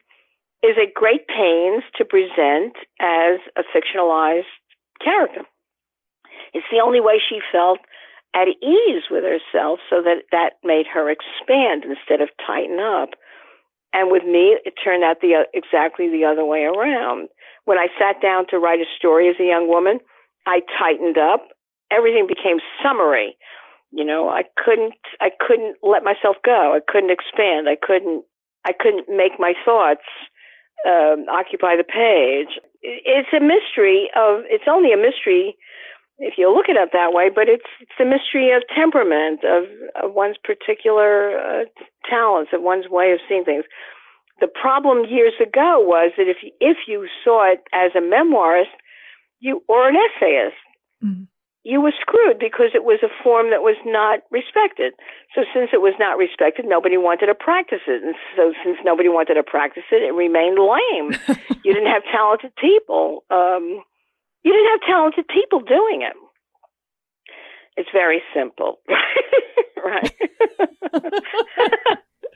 is 0.62 0.76
at 0.80 0.94
great 0.94 1.26
pains 1.26 1.82
to 1.96 2.04
present 2.04 2.74
as 3.00 3.40
a 3.56 3.62
fictionalized 3.74 4.50
character. 5.02 5.42
It's 6.54 6.66
the 6.70 6.80
only 6.80 7.00
way 7.00 7.18
she 7.18 7.40
felt 7.50 7.78
at 8.34 8.48
ease 8.62 9.04
with 9.10 9.24
herself 9.24 9.80
so 9.90 10.00
that 10.02 10.24
that 10.30 10.54
made 10.64 10.86
her 10.86 11.10
expand 11.10 11.84
instead 11.84 12.20
of 12.20 12.30
tighten 12.46 12.78
up. 12.78 13.10
And 13.92 14.10
with 14.10 14.24
me, 14.24 14.56
it 14.64 14.74
turned 14.82 15.04
out 15.04 15.20
the 15.20 15.34
uh, 15.34 15.44
exactly 15.52 16.08
the 16.08 16.24
other 16.24 16.44
way 16.44 16.64
around. 16.64 17.28
When 17.64 17.78
I 17.78 17.88
sat 17.98 18.22
down 18.22 18.46
to 18.48 18.58
write 18.58 18.80
a 18.80 18.88
story 18.96 19.28
as 19.28 19.36
a 19.38 19.44
young 19.44 19.68
woman, 19.68 19.98
I 20.46 20.60
tightened 20.78 21.18
up. 21.18 21.48
Everything 21.90 22.26
became 22.26 22.58
summary. 22.82 23.36
You 23.90 24.04
know, 24.04 24.30
I 24.30 24.44
couldn't 24.56 24.94
I 25.20 25.28
couldn't 25.38 25.76
let 25.82 26.04
myself 26.04 26.36
go. 26.44 26.74
I 26.74 26.80
couldn't 26.86 27.10
expand. 27.10 27.68
I 27.68 27.76
couldn't 27.76 28.24
I 28.64 28.72
couldn't 28.72 29.08
make 29.08 29.38
my 29.38 29.52
thoughts 29.64 30.08
um, 30.86 31.26
occupy 31.30 31.76
the 31.76 31.84
page. 31.84 32.58
It's 32.82 33.28
a 33.32 33.40
mystery 33.40 34.10
of 34.16 34.42
it's 34.46 34.64
only 34.66 34.92
a 34.92 34.96
mystery 34.96 35.56
if 36.18 36.34
you 36.38 36.52
look 36.52 36.68
at 36.68 36.76
it 36.76 36.90
that 36.92 37.12
way, 37.12 37.30
but 37.34 37.48
it's 37.48 37.66
it's 37.80 37.92
the 37.98 38.04
mystery 38.04 38.52
of 38.52 38.62
temperament, 38.74 39.40
of, 39.44 39.64
of 40.02 40.14
one's 40.14 40.36
particular 40.42 41.38
uh, 41.38 41.64
talents, 42.08 42.50
of 42.52 42.62
one's 42.62 42.88
way 42.88 43.12
of 43.12 43.20
seeing 43.28 43.44
things. 43.44 43.64
The 44.40 44.48
problem 44.48 45.04
years 45.08 45.34
ago 45.40 45.78
was 45.80 46.12
that 46.16 46.28
if 46.28 46.38
you, 46.42 46.50
if 46.60 46.76
you 46.86 47.08
saw 47.24 47.50
it 47.50 47.62
as 47.72 47.92
a 47.94 48.00
memoirist, 48.00 48.74
you 49.40 49.62
or 49.68 49.88
an 49.88 49.96
essayist, 49.96 50.56
mm-hmm. 51.02 51.24
You 51.64 51.80
were 51.80 51.92
screwed 52.00 52.38
because 52.38 52.74
it 52.74 52.84
was 52.84 52.98
a 53.02 53.22
form 53.22 53.50
that 53.50 53.62
was 53.62 53.76
not 53.86 54.20
respected. 54.30 54.94
So 55.34 55.42
since 55.54 55.70
it 55.72 55.80
was 55.80 55.94
not 55.98 56.18
respected, 56.18 56.66
nobody 56.66 56.96
wanted 56.96 57.26
to 57.26 57.34
practice 57.34 57.86
it, 57.86 58.02
and 58.02 58.14
so 58.36 58.52
since 58.64 58.78
nobody 58.84 59.08
wanted 59.08 59.34
to 59.34 59.44
practice 59.44 59.84
it, 59.92 60.02
it 60.02 60.12
remained 60.12 60.58
lame. 60.58 61.14
you 61.64 61.72
didn't 61.72 61.90
have 61.90 62.02
talented 62.10 62.52
people. 62.56 63.24
Um, 63.30 63.82
you 64.42 64.52
didn't 64.52 64.70
have 64.72 64.80
talented 64.86 65.28
people 65.28 65.60
doing 65.60 66.02
it. 66.02 66.14
It's 67.76 67.90
very 67.92 68.22
simple, 68.34 68.80
right? 69.84 70.12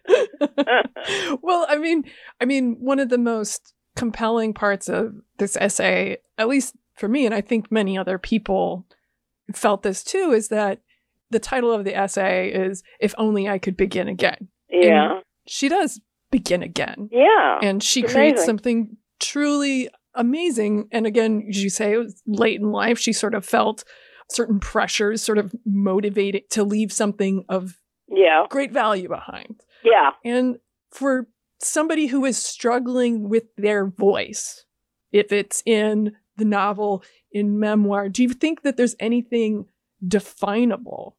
well, 1.43 1.67
I 1.69 1.79
mean, 1.79 2.05
I 2.41 2.45
mean, 2.45 2.77
one 2.81 3.01
of 3.01 3.09
the 3.09 3.19
most 3.19 3.75
compelling 3.97 4.55
parts 4.55 4.89
of 4.89 5.15
this 5.39 5.57
essay, 5.57 6.19
at 6.39 6.49
least 6.49 6.77
for 6.95 7.09
me, 7.09 7.27
and 7.27 7.35
I 7.35 7.41
think 7.41 7.73
many 7.73 7.99
other 7.99 8.19
people 8.19 8.87
felt 9.55 9.83
this 9.83 10.03
too, 10.03 10.33
is 10.33 10.49
that 10.49 10.81
the 11.31 11.39
title 11.39 11.73
of 11.73 11.85
the 11.85 11.97
essay 11.97 12.51
is 12.51 12.83
"If 13.01 13.15
Only 13.19 13.49
I 13.49 13.59
Could 13.59 13.77
Begin 13.77 14.09
Again." 14.09 14.49
Yeah, 14.69 15.13
and 15.13 15.23
she 15.47 15.69
does 15.69 16.01
begin 16.31 16.63
again. 16.63 17.09
Yeah, 17.13 17.59
and 17.63 17.83
she 17.83 18.03
creates 18.03 18.45
something 18.45 18.97
truly 19.21 19.89
amazing. 20.15 20.89
And 20.91 21.07
again, 21.07 21.47
as 21.49 21.63
you 21.63 21.71
say, 21.71 21.93
it 21.93 21.99
was 21.99 22.23
late 22.27 22.61
in 22.61 22.73
life. 22.73 22.99
She 22.99 23.13
sort 23.13 23.35
of 23.35 23.45
felt 23.45 23.85
certain 24.31 24.59
pressures, 24.59 25.23
sort 25.23 25.39
of 25.39 25.55
motivated 25.65 26.51
to 26.51 26.65
leave 26.65 26.93
something 26.93 27.45
of 27.49 27.79
yeah 28.09 28.47
great 28.49 28.73
value 28.73 29.09
behind. 29.09 29.61
Yeah. 29.85 30.11
And 30.25 30.57
for 30.91 31.29
somebody 31.61 32.07
who 32.07 32.25
is 32.25 32.37
struggling 32.37 33.29
with 33.29 33.45
their 33.57 33.87
voice, 33.87 34.65
if 35.13 35.33
it's 35.33 35.63
in 35.65 36.13
the 36.37 36.45
novel, 36.45 37.03
in 37.33 37.59
memoir, 37.59 38.09
do 38.09 38.23
you 38.23 38.31
think 38.31 38.63
that 38.63 38.77
there's 38.77 38.97
anything 39.01 39.67
definable, 40.07 41.17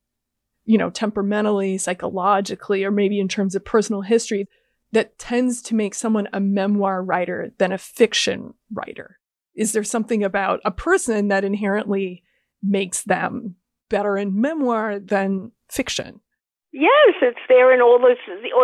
you 0.66 0.78
know, 0.78 0.90
temperamentally, 0.90 1.78
psychologically, 1.78 2.84
or 2.84 2.92
maybe 2.92 3.20
in 3.20 3.28
terms 3.28 3.56
of 3.56 3.66
personal 3.66 4.02
history 4.02 4.48
that 4.92 5.18
tends 5.20 5.62
to 5.64 5.76
make 5.76 5.94
someone 5.94 6.28
a 6.34 6.40
memoir 6.40 7.04
writer 7.04 7.52
than 7.58 7.72
a 7.72 7.78
fiction 7.78 8.54
writer? 8.72 9.20
Is 9.56 9.74
there 9.74 9.84
something 9.84 10.24
about 10.24 10.62
a 10.64 10.72
person 10.72 11.30
that 11.30 11.44
inherently 11.44 12.24
makes 12.62 13.04
them 13.04 13.56
better 13.90 14.18
in 14.18 14.40
memoir 14.40 15.00
than 15.00 15.52
fiction? 15.70 16.22
Yes, 16.72 17.16
it's 17.22 17.40
there 17.50 17.74
in 17.74 17.82
all 17.82 17.98
the 17.98 18.16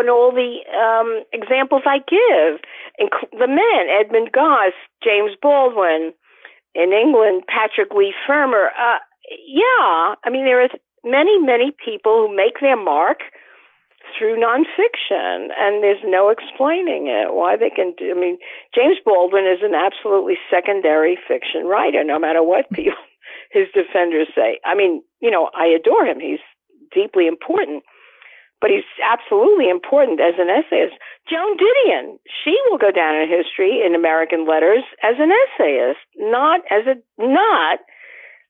in 0.01 0.09
all 0.09 0.31
the 0.31 0.59
um, 0.77 1.23
examples 1.33 1.81
I 1.85 1.97
give. 1.97 2.59
the 3.31 3.47
men: 3.47 3.87
Edmund 3.89 4.31
Gosse, 4.31 4.73
James 5.03 5.31
Baldwin. 5.41 6.13
In 6.75 6.91
England, 6.91 7.43
Patrick 7.47 7.93
Leigh 7.93 8.13
Fermor. 8.25 8.71
Uh, 8.77 8.97
yeah, 9.45 10.15
I 10.23 10.29
mean 10.29 10.45
there 10.45 10.61
are 10.61 10.69
many, 11.03 11.37
many 11.39 11.71
people 11.83 12.27
who 12.27 12.35
make 12.35 12.59
their 12.61 12.77
mark 12.77 13.19
through 14.17 14.35
nonfiction, 14.35 15.47
and 15.57 15.83
there's 15.83 16.03
no 16.03 16.29
explaining 16.29 17.07
it. 17.07 17.33
Why 17.33 17.55
they 17.55 17.69
can 17.69 17.93
do? 17.97 18.11
I 18.11 18.19
mean, 18.19 18.37
James 18.75 18.97
Baldwin 19.03 19.45
is 19.45 19.63
an 19.63 19.73
absolutely 19.73 20.35
secondary 20.51 21.17
fiction 21.27 21.65
writer, 21.65 22.03
no 22.03 22.19
matter 22.19 22.43
what 22.43 22.69
people 22.71 22.99
his 23.51 23.67
defenders 23.73 24.27
say. 24.35 24.59
I 24.65 24.75
mean, 24.75 25.03
you 25.21 25.31
know, 25.31 25.49
I 25.55 25.65
adore 25.65 26.05
him. 26.05 26.19
He's 26.19 26.43
deeply 26.93 27.27
important. 27.27 27.83
But 28.63 28.71
he's 28.71 28.87
absolutely 29.03 29.67
important 29.67 30.23
as 30.23 30.39
an 30.39 30.47
essayist. 30.47 30.95
Joan 31.27 31.59
Didion, 31.59 32.15
she 32.23 32.55
will 32.71 32.79
go 32.79 32.95
down 32.95 33.19
in 33.19 33.27
history 33.27 33.83
in 33.85 33.93
American 33.93 34.47
letters 34.47 34.87
as 35.03 35.19
an 35.19 35.35
essayist, 35.35 35.99
not 36.15 36.61
as 36.71 36.87
a 36.87 36.95
not 37.19 37.83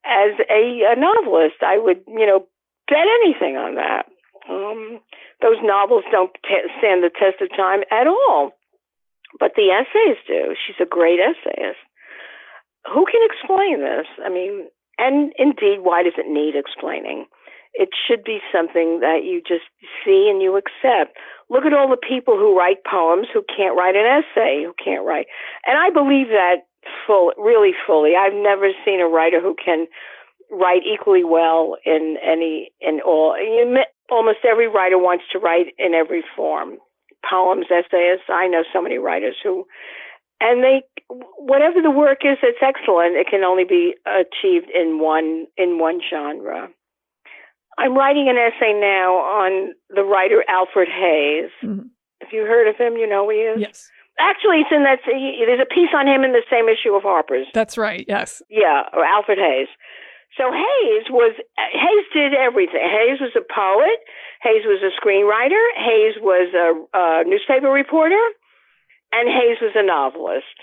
as 0.05 0.37
a, 0.53 0.85
a 0.85 0.93
novelist. 0.93 1.65
I 1.65 1.81
would, 1.81 2.05
you 2.05 2.29
know, 2.29 2.45
bet 2.85 3.09
anything 3.25 3.57
on 3.57 3.73
that. 3.73 4.05
Um, 4.45 5.01
those 5.41 5.57
novels 5.65 6.03
don't 6.11 6.29
t- 6.45 6.69
stand 6.77 7.01
the 7.01 7.09
test 7.09 7.41
of 7.41 7.49
time 7.57 7.81
at 7.89 8.05
all, 8.05 8.51
but 9.39 9.53
the 9.57 9.73
essays 9.73 10.21
do. 10.27 10.53
She's 10.53 10.77
a 10.79 10.85
great 10.85 11.17
essayist. 11.17 11.81
Who 12.85 13.09
can 13.09 13.25
explain 13.25 13.81
this? 13.81 14.05
I 14.23 14.29
mean, 14.29 14.69
and 14.99 15.33
indeed, 15.39 15.81
why 15.81 16.03
does 16.03 16.21
it 16.21 16.29
need 16.29 16.53
explaining? 16.53 17.25
It 17.73 17.89
should 18.07 18.23
be 18.23 18.39
something 18.51 18.99
that 18.99 19.21
you 19.23 19.41
just 19.41 19.65
see 20.05 20.29
and 20.29 20.41
you 20.41 20.57
accept. 20.57 21.17
Look 21.49 21.65
at 21.65 21.73
all 21.73 21.89
the 21.89 21.97
people 21.97 22.37
who 22.37 22.57
write 22.57 22.85
poems 22.89 23.27
who 23.33 23.43
can't 23.55 23.75
write 23.75 23.95
an 23.95 24.05
essay, 24.05 24.63
who 24.63 24.73
can't 24.83 25.05
write. 25.05 25.25
And 25.65 25.77
I 25.77 25.89
believe 25.89 26.27
that 26.27 26.65
full, 27.05 27.31
really 27.37 27.71
fully. 27.85 28.13
I've 28.15 28.33
never 28.33 28.69
seen 28.85 29.01
a 29.01 29.07
writer 29.07 29.41
who 29.41 29.55
can 29.63 29.87
write 30.51 30.81
equally 30.85 31.23
well 31.23 31.77
in 31.85 32.17
any 32.23 32.71
in 32.81 33.01
all. 33.01 33.35
Almost 34.11 34.39
every 34.47 34.67
writer 34.67 34.97
wants 34.97 35.23
to 35.31 35.39
write 35.39 35.73
in 35.79 35.93
every 35.93 36.23
form, 36.35 36.77
poems, 37.27 37.65
essays. 37.71 38.19
I 38.29 38.47
know 38.47 38.63
so 38.71 38.81
many 38.81 38.97
writers 38.97 39.35
who, 39.43 39.65
and 40.39 40.63
they 40.63 40.83
whatever 41.37 41.81
the 41.81 41.91
work 41.91 42.19
is 42.23 42.37
that's 42.41 42.61
excellent, 42.61 43.15
it 43.15 43.27
can 43.29 43.43
only 43.43 43.63
be 43.63 43.95
achieved 44.05 44.69
in 44.73 44.99
one 44.99 45.47
in 45.57 45.79
one 45.79 45.99
genre. 46.07 46.69
I'm 47.77 47.95
writing 47.95 48.29
an 48.29 48.37
essay 48.37 48.73
now 48.73 49.15
on 49.15 49.73
the 49.89 50.03
writer 50.03 50.43
Alfred 50.47 50.87
Hayes. 50.87 51.49
Mm-hmm. 51.63 51.87
Have 52.21 52.31
you 52.31 52.45
heard 52.45 52.67
of 52.67 52.77
him? 52.77 52.97
You 52.97 53.07
know 53.07 53.25
who 53.25 53.31
he 53.31 53.37
is. 53.37 53.59
Yes. 53.59 53.89
Actually, 54.19 54.61
it's 54.61 54.71
in 54.71 54.83
that. 54.83 54.99
There's 55.05 55.59
a 55.59 55.73
piece 55.73 55.89
on 55.95 56.07
him 56.07 56.23
in 56.23 56.33
the 56.33 56.45
same 56.49 56.69
issue 56.69 56.93
of 56.93 57.03
Harper's. 57.03 57.47
That's 57.53 57.77
right. 57.77 58.05
Yes. 58.07 58.41
Yeah, 58.49 58.83
Alfred 58.93 59.39
Hayes. 59.39 59.67
So 60.37 60.51
Hayes 60.51 61.05
was 61.09 61.33
Hayes 61.57 62.05
did 62.13 62.33
everything. 62.33 62.81
Hayes 62.81 63.19
was 63.19 63.33
a 63.35 63.45
poet. 63.45 64.01
Hayes 64.41 64.65
was 64.65 64.81
a 64.81 64.93
screenwriter. 64.93 65.61
Hayes 65.77 66.15
was 66.21 66.53
a, 66.53 66.73
a 66.97 67.23
newspaper 67.25 67.69
reporter, 67.69 68.21
and 69.11 69.29
Hayes 69.29 69.57
was 69.61 69.73
a 69.75 69.85
novelist. 69.85 70.61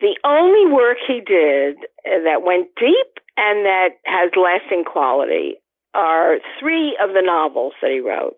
The 0.00 0.18
only 0.24 0.70
work 0.70 0.98
he 1.06 1.20
did 1.20 1.76
that 2.04 2.42
went 2.42 2.68
deep 2.78 3.22
and 3.36 3.64
that 3.64 3.98
has 4.04 4.30
lasting 4.34 4.84
quality 4.84 5.61
are 5.94 6.36
three 6.58 6.96
of 7.02 7.10
the 7.14 7.22
novels 7.22 7.74
that 7.82 7.90
he 7.90 8.00
wrote. 8.00 8.36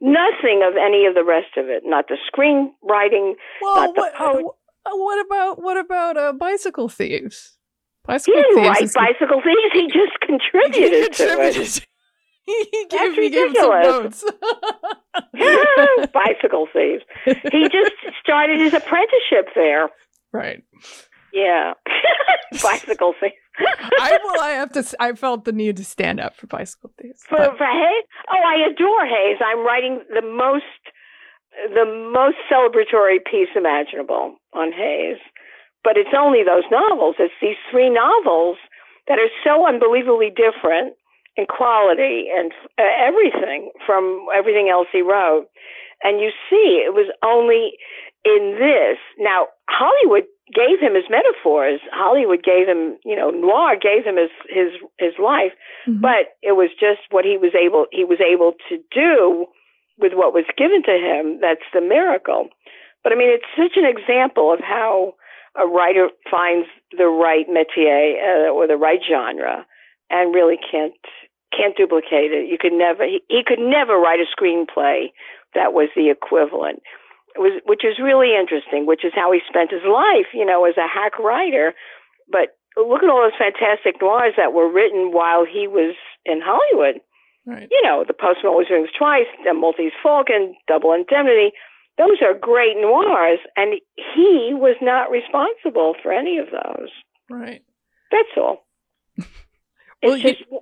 Nothing 0.00 0.62
of 0.66 0.74
any 0.76 1.06
of 1.06 1.14
the 1.14 1.24
rest 1.24 1.56
of 1.56 1.68
it. 1.68 1.82
Not 1.84 2.08
the 2.08 2.16
screenwriting. 2.30 3.34
Well, 3.62 3.74
not 3.76 3.94
the 3.94 4.00
what, 4.00 4.14
poet. 4.14 4.46
what 4.86 5.26
about 5.26 5.62
what 5.62 5.76
about 5.76 6.16
uh, 6.16 6.32
bicycle 6.32 6.88
thieves? 6.88 7.56
Bicycle 8.04 8.34
he 8.34 8.42
didn't 8.42 8.64
write 8.64 8.92
bicycle 8.92 9.40
thieves. 9.42 9.72
He 9.72 9.86
just 9.86 10.20
contributed, 10.20 11.14
he 11.14 11.26
contributed. 11.26 11.64
to 11.64 11.86
it. 11.86 11.86
he 13.16 13.30
gave, 13.30 13.56
some 13.56 13.70
notes. 13.80 14.24
bicycle 16.12 16.68
thieves. 16.72 17.02
He 17.24 17.62
just 17.68 17.92
started 18.22 18.60
his 18.60 18.74
apprenticeship 18.74 19.48
there. 19.54 19.88
Right. 20.32 20.62
Yeah. 21.34 21.74
bicycle 22.62 23.14
thieves. 23.20 23.34
I 23.58 24.18
well, 24.24 24.40
I 24.40 24.50
have 24.50 24.72
to. 24.72 24.84
I 25.00 25.12
felt 25.12 25.44
the 25.44 25.52
need 25.52 25.76
to 25.76 25.84
stand 25.84 26.20
up 26.20 26.36
for 26.36 26.46
bicycle 26.46 26.92
thieves. 27.00 27.22
For, 27.28 27.36
for 27.36 27.66
Hayes? 27.66 28.04
Oh, 28.32 28.42
I 28.46 28.70
adore 28.70 29.06
Hayes. 29.06 29.38
I'm 29.44 29.66
writing 29.66 30.00
the 30.08 30.22
most, 30.22 30.64
the 31.74 31.84
most 32.12 32.36
celebratory 32.50 33.18
piece 33.28 33.50
imaginable 33.56 34.36
on 34.52 34.72
Hayes 34.72 35.18
but 35.84 35.98
it's 35.98 36.16
only 36.16 36.42
those 36.42 36.64
novels. 36.72 37.16
It's 37.20 37.36
these 37.40 37.60
three 37.70 37.90
novels 37.90 38.56
that 39.06 39.20
are 39.20 39.30
so 39.44 39.68
unbelievably 39.68 40.32
different 40.32 40.96
in 41.36 41.44
quality 41.46 42.26
and 42.34 42.50
uh, 42.78 42.88
everything 42.98 43.70
from 43.86 44.26
everything 44.34 44.70
else 44.72 44.88
he 44.90 45.02
wrote. 45.02 45.46
And 46.02 46.20
you 46.20 46.30
see, 46.48 46.82
it 46.82 46.94
was 46.94 47.12
only 47.22 47.76
in 48.24 48.56
this. 48.58 48.96
Now, 49.18 49.48
Hollywood 49.68 50.24
gave 50.52 50.80
him 50.80 50.94
his 50.94 51.08
metaphors. 51.08 51.80
Hollywood 51.92 52.42
gave 52.42 52.68
him, 52.68 52.98
you 53.04 53.16
know, 53.16 53.30
noir 53.30 53.76
gave 53.80 54.04
him 54.04 54.16
his 54.16 54.30
his 54.48 54.72
his 54.98 55.14
life, 55.18 55.52
mm-hmm. 55.88 56.00
but 56.00 56.36
it 56.42 56.52
was 56.52 56.68
just 56.78 57.00
what 57.10 57.24
he 57.24 57.38
was 57.38 57.54
able 57.54 57.86
he 57.92 58.04
was 58.04 58.20
able 58.20 58.52
to 58.68 58.76
do 58.92 59.46
with 59.98 60.12
what 60.12 60.34
was 60.34 60.44
given 60.58 60.82
to 60.84 60.92
him. 60.92 61.40
That's 61.40 61.64
the 61.72 61.80
miracle. 61.80 62.48
But 63.02 63.12
I 63.12 63.16
mean, 63.16 63.30
it's 63.30 63.48
such 63.56 63.76
an 63.76 63.88
example 63.88 64.52
of 64.52 64.60
how 64.60 65.14
a 65.56 65.66
writer 65.66 66.10
finds 66.30 66.68
the 66.96 67.06
right 67.06 67.46
métier 67.48 68.18
uh, 68.18 68.50
or 68.50 68.66
the 68.66 68.76
right 68.76 69.00
genre 69.00 69.64
and 70.10 70.34
really 70.34 70.58
can't 70.58 70.94
can't 71.56 71.76
duplicate 71.76 72.32
it. 72.32 72.50
You 72.50 72.58
could 72.60 72.72
never 72.72 73.04
he, 73.04 73.22
he 73.28 73.42
could 73.46 73.60
never 73.60 73.96
write 73.96 74.20
a 74.20 74.28
screenplay 74.28 75.12
that 75.54 75.72
was 75.72 75.88
the 75.94 76.10
equivalent. 76.10 76.82
Was 77.36 77.60
which 77.66 77.84
is 77.84 77.98
really 77.98 78.36
interesting, 78.38 78.86
which 78.86 79.04
is 79.04 79.12
how 79.14 79.32
he 79.32 79.40
spent 79.48 79.70
his 79.70 79.82
life, 79.82 80.30
you 80.32 80.44
know, 80.44 80.64
as 80.66 80.76
a 80.76 80.86
hack 80.86 81.18
writer. 81.18 81.74
But 82.30 82.56
look 82.76 83.02
at 83.02 83.10
all 83.10 83.26
those 83.26 83.38
fantastic 83.38 84.00
noirs 84.00 84.34
that 84.36 84.52
were 84.52 84.70
written 84.70 85.10
while 85.10 85.44
he 85.44 85.66
was 85.66 85.94
in 86.24 86.40
Hollywood. 86.42 87.00
Right. 87.46 87.68
You 87.70 87.82
know, 87.82 88.04
The 88.06 88.14
Postman 88.14 88.54
Always 88.54 88.70
Rings 88.70 88.88
Twice, 88.96 89.28
The 89.44 89.52
Maltese 89.52 89.92
Falcon, 90.02 90.54
Double 90.66 90.92
Indemnity 90.92 91.52
those 91.96 92.18
are 92.22 92.34
great 92.34 92.76
noirs, 92.76 93.38
and 93.56 93.74
he 93.96 94.50
was 94.52 94.76
not 94.82 95.10
responsible 95.10 95.94
for 96.02 96.12
any 96.12 96.38
of 96.38 96.46
those. 96.50 96.90
Right. 97.30 97.62
That's 98.10 98.28
all. 98.36 98.66
well, 100.02 100.18
just, 100.18 100.40
you, 100.50 100.60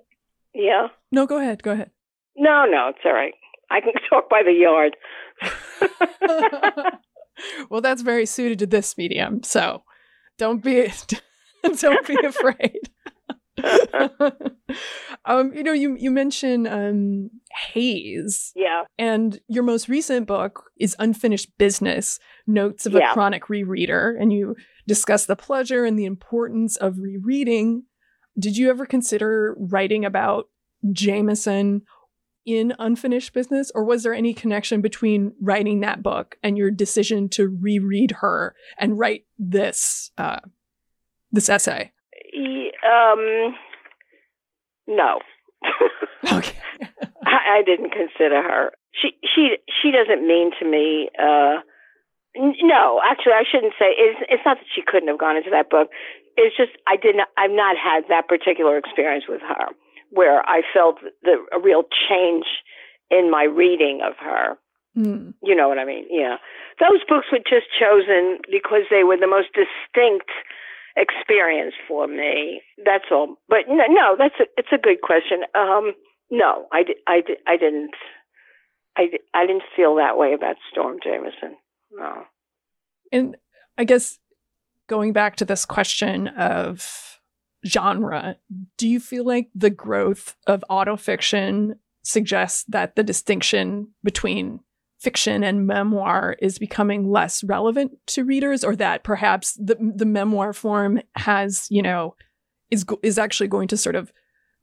yeah. 0.55 0.89
No, 1.11 1.27
go 1.27 1.39
ahead. 1.39 1.63
Go 1.63 1.73
ahead. 1.73 1.91
No, 2.37 2.67
no, 2.67 2.89
it's 2.89 2.99
all 3.05 3.15
right. 3.15 3.35
I 3.71 3.81
can 3.81 3.93
talk 4.11 4.29
by 4.29 4.43
the 4.45 4.53
yard. 4.53 4.97
well, 7.71 7.81
that's 7.81 8.03
very 8.03 8.27
suited 8.27 8.59
to 8.61 8.67
this 8.67 8.97
medium, 8.97 9.43
so 9.43 9.83
don't 10.39 10.63
be 10.63 10.91
don't 11.81 12.07
be 12.07 12.17
afraid. 12.25 12.91
um, 15.25 15.53
you 15.55 15.63
know, 15.63 15.73
you 15.73 15.97
you 15.99 16.11
mentioned 16.11 16.67
um, 16.67 17.31
Hayes. 17.73 18.53
Yeah. 18.57 18.85
And 18.99 19.41
your 19.49 19.63
most 19.63 19.89
recent 19.89 20.27
book 20.27 20.71
is 20.79 20.97
Unfinished 20.99 21.51
Business: 21.59 22.19
Notes 22.47 22.87
of 22.87 22.93
yeah. 22.93 23.11
a 23.11 23.15
Chronic 23.15 23.45
Rereader, 23.45 24.21
and 24.21 24.33
you 24.33 24.57
discuss 24.87 25.27
the 25.27 25.37
pleasure 25.37 25.85
and 25.85 25.99
the 25.99 26.07
importance 26.07 26.77
of 26.77 26.99
rereading. 26.99 27.85
Did 28.39 28.57
you 28.57 28.71
ever 28.71 28.87
consider 28.87 29.55
writing 29.59 30.05
about 30.05 30.47
Jameson 30.91 31.83
in 32.45 32.75
Unfinished 32.79 33.33
Business, 33.33 33.71
or 33.75 33.85
was 33.85 34.03
there 34.03 34.15
any 34.15 34.35
connection 34.35 34.81
between 34.81 35.33
writing 35.41 35.81
that 35.81 36.03
book 36.03 36.37
and 36.43 36.59
your 36.59 36.71
decision 36.71 37.29
to 37.31 37.49
reread 37.49 38.13
her 38.21 38.55
and 38.79 38.99
write 38.99 39.25
this 39.39 40.11
uh, 40.19 40.41
this 41.31 41.49
essay? 41.49 41.93
Um, 42.83 43.55
no. 44.87 45.21
okay. 46.33 46.59
I, 47.25 47.59
I 47.59 47.63
didn't 47.65 47.93
consider 47.93 48.43
her. 48.43 48.73
She 48.93 49.13
she 49.23 49.57
she 49.71 49.91
doesn't 49.91 50.27
mean 50.27 50.51
to 50.59 50.67
me. 50.67 51.09
Uh, 51.19 51.63
n- 52.37 52.59
no, 52.63 53.01
actually, 53.09 53.33
I 53.33 53.45
shouldn't 53.51 53.75
say. 53.79 53.95
It's 53.97 54.21
it's 54.29 54.43
not 54.45 54.59
that 54.59 54.67
she 54.75 54.83
couldn't 54.85 55.09
have 55.09 55.19
gone 55.19 55.37
into 55.37 55.51
that 55.51 55.71
book. 55.71 55.89
It's 56.37 56.57
just 56.57 56.73
I 56.89 56.97
didn't. 56.97 57.23
I've 57.39 57.53
not 57.55 57.77
had 57.77 58.05
that 58.09 58.29
particular 58.29 58.77
experience 58.77 59.25
with 59.29 59.41
her 59.43 59.69
where 60.12 60.46
I 60.48 60.61
felt 60.72 60.96
the 61.22 61.44
a 61.53 61.59
real 61.59 61.83
change 62.09 62.44
in 63.11 63.31
my 63.31 63.44
reading 63.44 64.01
of 64.07 64.14
her. 64.18 64.57
Mm. 64.96 65.35
You 65.42 65.57
know 65.57 65.68
what 65.68 65.79
I 65.79 65.85
mean? 65.85 66.07
Yeah. 66.11 66.37
Those 66.79 67.01
books 67.09 67.27
were 67.33 67.38
just 67.38 67.66
chosen 67.79 68.38
because 68.51 68.85
they 68.90 69.05
were 69.05 69.16
the 69.16 69.27
most 69.27 69.48
distinct 69.57 70.31
experience 70.96 71.75
for 71.88 72.07
me. 72.07 72.61
That's 72.85 73.05
all. 73.11 73.37
But 73.48 73.68
no, 73.68 73.85
no 73.88 74.16
that's 74.18 74.35
a, 74.40 74.44
it's 74.57 74.72
a 74.72 74.79
good 74.79 75.01
question. 75.03 75.44
Um, 75.55 75.94
no, 76.31 76.66
I, 76.72 76.85
I, 77.07 77.22
I 77.46 77.57
didn't. 77.57 77.94
I, 78.94 79.09
I 79.33 79.46
didn't 79.46 79.62
feel 79.75 79.94
that 79.96 80.18
way 80.18 80.35
about 80.35 80.57
Storm 80.70 80.98
Jameson. 81.03 81.57
No. 81.90 82.25
And 83.11 83.37
I 83.79 83.85
guess 83.85 84.18
going 84.87 85.14
back 85.14 85.37
to 85.37 85.46
this 85.46 85.64
question 85.64 86.29
of 86.29 87.12
genre, 87.66 88.37
do 88.77 88.88
you 88.88 89.01
feel 89.01 89.25
like 89.25 89.48
the 89.55 89.70
growth 89.70 90.37
of 90.46 90.64
autofiction 90.70 91.77
suggests 92.03 92.64
that 92.68 92.96
the 92.96 93.03
distinction 93.03 93.88
between 94.03 94.61
fiction 95.01 95.42
and 95.42 95.66
memoir 95.66 96.37
is 96.40 96.59
becoming 96.59 97.11
less 97.11 97.42
relevant 97.44 97.92
to 98.07 98.25
readers 98.25 98.62
or 98.62 98.77
that 98.77 99.03
perhaps 99.03 99.55
the 99.55 99.77
the 99.96 100.05
memoir 100.05 100.53
form 100.53 101.01
has 101.16 101.66
you 101.70 101.83
know 101.83 102.14
is 102.70 102.85
is 103.03 103.18
actually 103.18 103.48
going 103.48 103.66
to 103.66 103.77
sort 103.77 103.96
of 103.96 104.12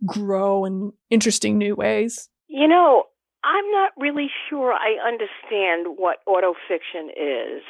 grow 0.05 0.63
in 0.63 0.93
interesting 1.09 1.57
new 1.57 1.75
ways 1.75 2.29
you 2.47 2.69
know 2.69 3.03
I'm 3.43 3.71
not 3.71 3.91
really 3.97 4.29
sure 4.49 4.73
I 4.73 4.97
understand 5.05 5.97
what 5.97 6.17
autofiction 6.27 7.09
is. 7.15 7.63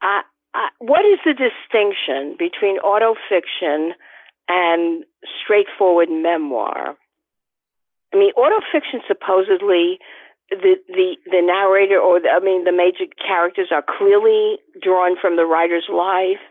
I, 0.00 0.22
I, 0.54 0.68
what 0.78 1.04
is 1.04 1.18
the 1.24 1.34
distinction 1.34 2.36
between 2.38 2.78
autofiction 2.80 3.90
and 4.50 5.04
straightforward 5.42 6.10
memoir? 6.10 6.98
I 8.12 8.16
mean, 8.16 8.32
autofiction 8.34 9.06
supposedly 9.06 9.98
the 10.50 10.74
the 10.88 11.16
the 11.30 11.42
narrator 11.42 11.98
or 11.98 12.18
the, 12.20 12.28
I 12.28 12.40
mean 12.40 12.64
the 12.64 12.74
major 12.74 13.06
characters 13.16 13.68
are 13.70 13.84
clearly 13.86 14.58
drawn 14.82 15.14
from 15.20 15.36
the 15.36 15.46
writer's 15.46 15.86
life. 15.88 16.42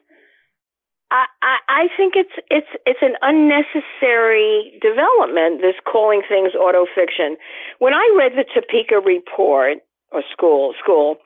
I, 1.11 1.25
I 1.43 1.57
I 1.67 1.83
think 1.97 2.13
it's 2.15 2.31
it's 2.49 2.71
it's 2.85 3.03
an 3.03 3.19
unnecessary 3.21 4.79
development. 4.81 5.59
This 5.61 5.75
calling 5.83 6.21
things 6.23 6.53
autofiction. 6.55 7.35
When 7.79 7.93
I 7.93 8.07
read 8.17 8.33
the 8.39 8.45
Topeka 8.47 9.03
report 9.03 9.79
or 10.11 10.23
school 10.31 10.73
school, 10.81 11.17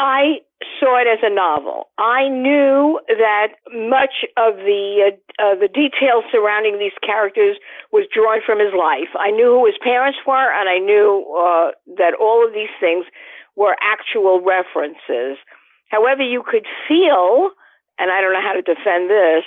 I 0.00 0.40
saw 0.80 0.96
it 0.96 1.04
as 1.04 1.20
a 1.22 1.28
novel. 1.28 1.92
I 1.98 2.28
knew 2.28 2.98
that 3.06 3.52
much 3.68 4.24
of 4.40 4.56
the 4.64 5.12
uh, 5.12 5.44
uh, 5.44 5.54
the 5.60 5.68
details 5.68 6.24
surrounding 6.32 6.78
these 6.78 6.96
characters 7.04 7.60
was 7.92 8.08
drawn 8.08 8.40
from 8.40 8.58
his 8.58 8.72
life. 8.72 9.12
I 9.12 9.30
knew 9.30 9.60
who 9.60 9.66
his 9.66 9.76
parents 9.84 10.18
were, 10.26 10.48
and 10.56 10.72
I 10.72 10.78
knew 10.80 11.28
uh, 11.36 11.76
that 12.00 12.16
all 12.16 12.40
of 12.46 12.54
these 12.54 12.72
things 12.80 13.04
were 13.56 13.76
actual 13.84 14.40
references. 14.40 15.36
However, 15.92 16.22
you 16.22 16.42
could 16.48 16.64
feel, 16.88 17.52
and 18.00 18.10
I 18.10 18.24
don't 18.24 18.32
know 18.32 18.40
how 18.40 18.56
to 18.56 18.64
defend 18.64 19.10
this, 19.10 19.44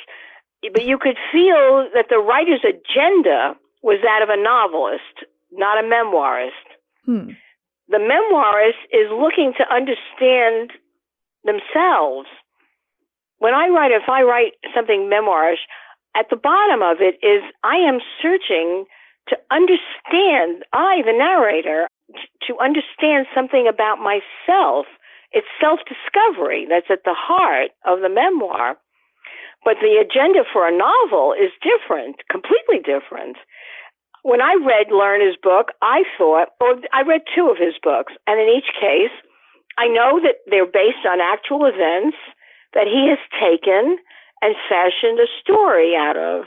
but 0.71 0.85
you 0.85 0.99
could 1.01 1.17
feel 1.33 1.89
that 1.97 2.13
the 2.13 2.21
writer's 2.21 2.61
agenda 2.61 3.57
was 3.81 3.97
that 4.05 4.21
of 4.21 4.29
a 4.29 4.37
novelist, 4.37 5.25
not 5.51 5.81
a 5.81 5.87
memoirist. 5.87 6.77
Hmm 7.05 7.33
the 7.89 7.99
memoirist 7.99 8.79
is 8.91 9.11
looking 9.11 9.53
to 9.57 9.65
understand 9.73 10.71
themselves. 11.43 12.27
When 13.39 13.53
I 13.53 13.67
write, 13.67 13.91
if 13.91 14.07
I 14.07 14.23
write 14.23 14.53
something 14.73 15.09
memoirish, 15.11 15.63
at 16.15 16.27
the 16.29 16.37
bottom 16.37 16.81
of 16.81 16.97
it 17.01 17.19
is 17.25 17.43
I 17.63 17.77
am 17.77 17.99
searching 18.21 18.85
to 19.27 19.37
understand, 19.51 20.63
I, 20.71 21.01
the 21.05 21.15
narrator, 21.15 21.87
to 22.47 22.57
understand 22.59 23.27
something 23.33 23.67
about 23.67 23.99
myself. 23.99 24.85
It's 25.31 25.47
self 25.59 25.79
discovery 25.87 26.67
that's 26.69 26.91
at 26.91 27.03
the 27.03 27.15
heart 27.17 27.71
of 27.85 28.01
the 28.01 28.09
memoir. 28.09 28.77
But 29.65 29.77
the 29.81 29.95
agenda 29.95 30.43
for 30.51 30.67
a 30.67 30.75
novel 30.75 31.33
is 31.33 31.51
different, 31.63 32.17
completely 32.29 32.79
different 32.79 33.37
when 34.23 34.41
I 34.41 34.55
read 34.55 34.87
Lerner's 34.87 35.37
book, 35.41 35.75
I 35.81 36.03
thought, 36.17 36.49
or 36.59 36.79
I 36.91 37.03
read 37.03 37.21
two 37.35 37.51
of 37.51 37.57
his 37.59 37.75
books, 37.83 38.13
and 38.25 38.39
in 38.39 38.47
each 38.47 38.71
case, 38.79 39.13
I 39.77 39.87
know 39.87 40.19
that 40.23 40.43
they're 40.47 40.65
based 40.65 41.03
on 41.07 41.19
actual 41.19 41.65
events 41.67 42.17
that 42.73 42.87
he 42.87 43.11
has 43.11 43.19
taken 43.35 43.99
and 44.41 44.55
fashioned 44.67 45.19
a 45.19 45.27
story 45.41 45.95
out 45.95 46.17
of. 46.17 46.45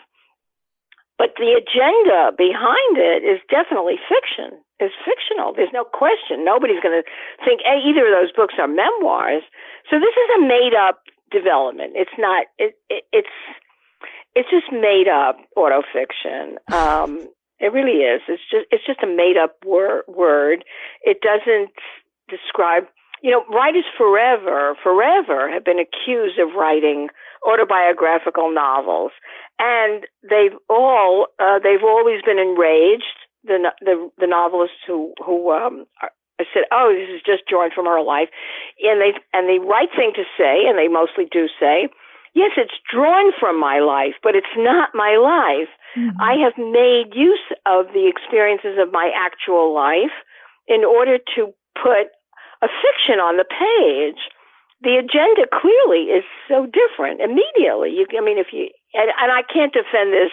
But 1.19 1.37
the 1.37 1.57
agenda 1.57 2.33
behind 2.37 2.97
it 2.97 3.25
is 3.25 3.41
definitely 3.49 3.97
fiction. 4.05 4.61
It's 4.79 4.95
fictional. 5.01 5.55
There's 5.57 5.73
no 5.73 5.85
question. 5.85 6.45
Nobody's 6.45 6.81
going 6.81 7.01
to 7.01 7.07
think 7.45 7.61
hey, 7.65 7.81
either 7.81 8.05
of 8.05 8.13
those 8.13 8.33
books 8.33 8.55
are 8.61 8.69
memoirs. 8.69 9.43
So 9.89 9.97
this 9.97 10.13
is 10.13 10.29
a 10.37 10.41
made 10.45 10.77
up 10.77 11.01
development. 11.33 11.93
It's 11.97 12.13
not. 12.19 12.47
It, 12.59 12.77
it, 12.91 13.05
it's 13.13 13.37
it's 14.37 14.51
just 14.51 14.69
made 14.71 15.09
up 15.09 15.41
autofiction. 15.57 16.61
Um, 16.71 17.27
it 17.59 17.73
really 17.73 18.05
is. 18.05 18.21
It's 18.29 18.43
just 18.51 18.67
it's 18.71 18.87
just 18.87 19.03
a 19.03 19.07
made 19.07 19.37
up 19.37 19.57
wor- 19.65 20.05
word. 20.09 20.65
It 21.03 21.21
doesn't 21.21 21.73
describe. 22.29 22.85
You 23.23 23.31
know, 23.31 23.45
writers 23.49 23.87
forever, 23.97 24.77
forever 24.83 25.51
have 25.51 25.65
been 25.65 25.79
accused 25.81 26.39
of 26.39 26.55
writing 26.55 27.09
autobiographical 27.49 28.53
novels, 28.53 29.13
and 29.59 30.05
they've 30.23 30.57
all 30.69 31.29
uh, 31.39 31.59
they've 31.59 31.83
always 31.83 32.21
been 32.23 32.39
enraged. 32.39 33.17
The 33.45 33.73
the 33.81 34.11
the 34.19 34.27
novelists 34.27 34.85
who 34.87 35.15
who 35.25 35.51
um, 35.51 35.87
are, 36.03 36.11
said, 36.53 36.65
"Oh, 36.71 36.93
this 36.93 37.09
is 37.09 37.23
just 37.25 37.49
drawn 37.49 37.71
from 37.75 37.87
her 37.87 38.03
life," 38.03 38.29
and 38.83 39.01
they 39.01 39.15
and 39.33 39.49
the 39.49 39.65
right 39.65 39.89
thing 39.97 40.13
to 40.17 40.25
say, 40.37 40.67
and 40.69 40.77
they 40.77 40.89
mostly 40.89 41.25
do 41.31 41.49
say, 41.59 41.89
"Yes, 42.37 42.53
it's 42.57 42.77
drawn 42.85 43.33
from 43.41 43.59
my 43.59 43.81
life, 43.81 44.15
but 44.23 44.37
it's 44.37 44.57
not 44.57 44.93
my 44.93 45.17
life." 45.17 45.73
Mm-hmm. 45.97 46.21
I 46.21 46.37
have 46.45 46.57
made 46.61 47.17
use 47.17 47.49
of 47.65 47.89
the 47.97 48.07
experiences 48.07 48.77
of 48.77 48.93
my 48.93 49.11
actual 49.17 49.73
life 49.73 50.13
in 50.69 50.85
order 50.85 51.17
to 51.35 51.55
put 51.73 52.13
a 52.61 52.69
fiction 52.69 53.17
on 53.17 53.41
the 53.41 53.49
page. 53.49 54.21
The 54.85 55.01
agenda 55.01 55.49
clearly 55.49 56.13
is 56.13 56.25
so 56.49 56.69
different 56.69 57.25
immediately. 57.25 57.97
You, 57.97 58.05
I 58.13 58.21
mean, 58.21 58.37
if 58.37 58.53
you, 58.53 58.69
and, 58.93 59.09
and 59.17 59.33
I 59.33 59.41
can't 59.43 59.73
defend 59.73 60.13
this 60.13 60.31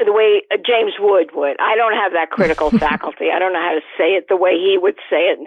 the 0.00 0.12
way 0.12 0.42
James 0.64 0.94
Wood 0.98 1.30
would. 1.34 1.56
I 1.60 1.76
don't 1.76 1.94
have 1.94 2.12
that 2.12 2.30
critical 2.30 2.70
faculty. 2.88 3.28
I 3.30 3.38
don't 3.38 3.52
know 3.52 3.62
how 3.62 3.76
to 3.76 3.84
say 3.96 4.16
it 4.16 4.26
the 4.28 4.40
way 4.40 4.56
he 4.56 4.78
would 4.80 4.96
say 5.10 5.30
it 5.30 5.38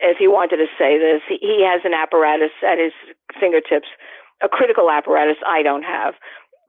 if 0.00 0.16
he 0.16 0.26
wanted 0.26 0.58
to 0.58 0.66
say 0.78 0.98
this. 0.98 1.20
He, 1.28 1.38
he 1.40 1.62
has 1.62 1.82
an 1.84 1.92
apparatus 1.94 2.56
at 2.66 2.78
his 2.78 2.92
fingertips, 3.38 3.88
a 4.42 4.48
critical 4.48 4.90
apparatus 4.90 5.36
I 5.46 5.62
don't 5.62 5.82
have 5.82 6.14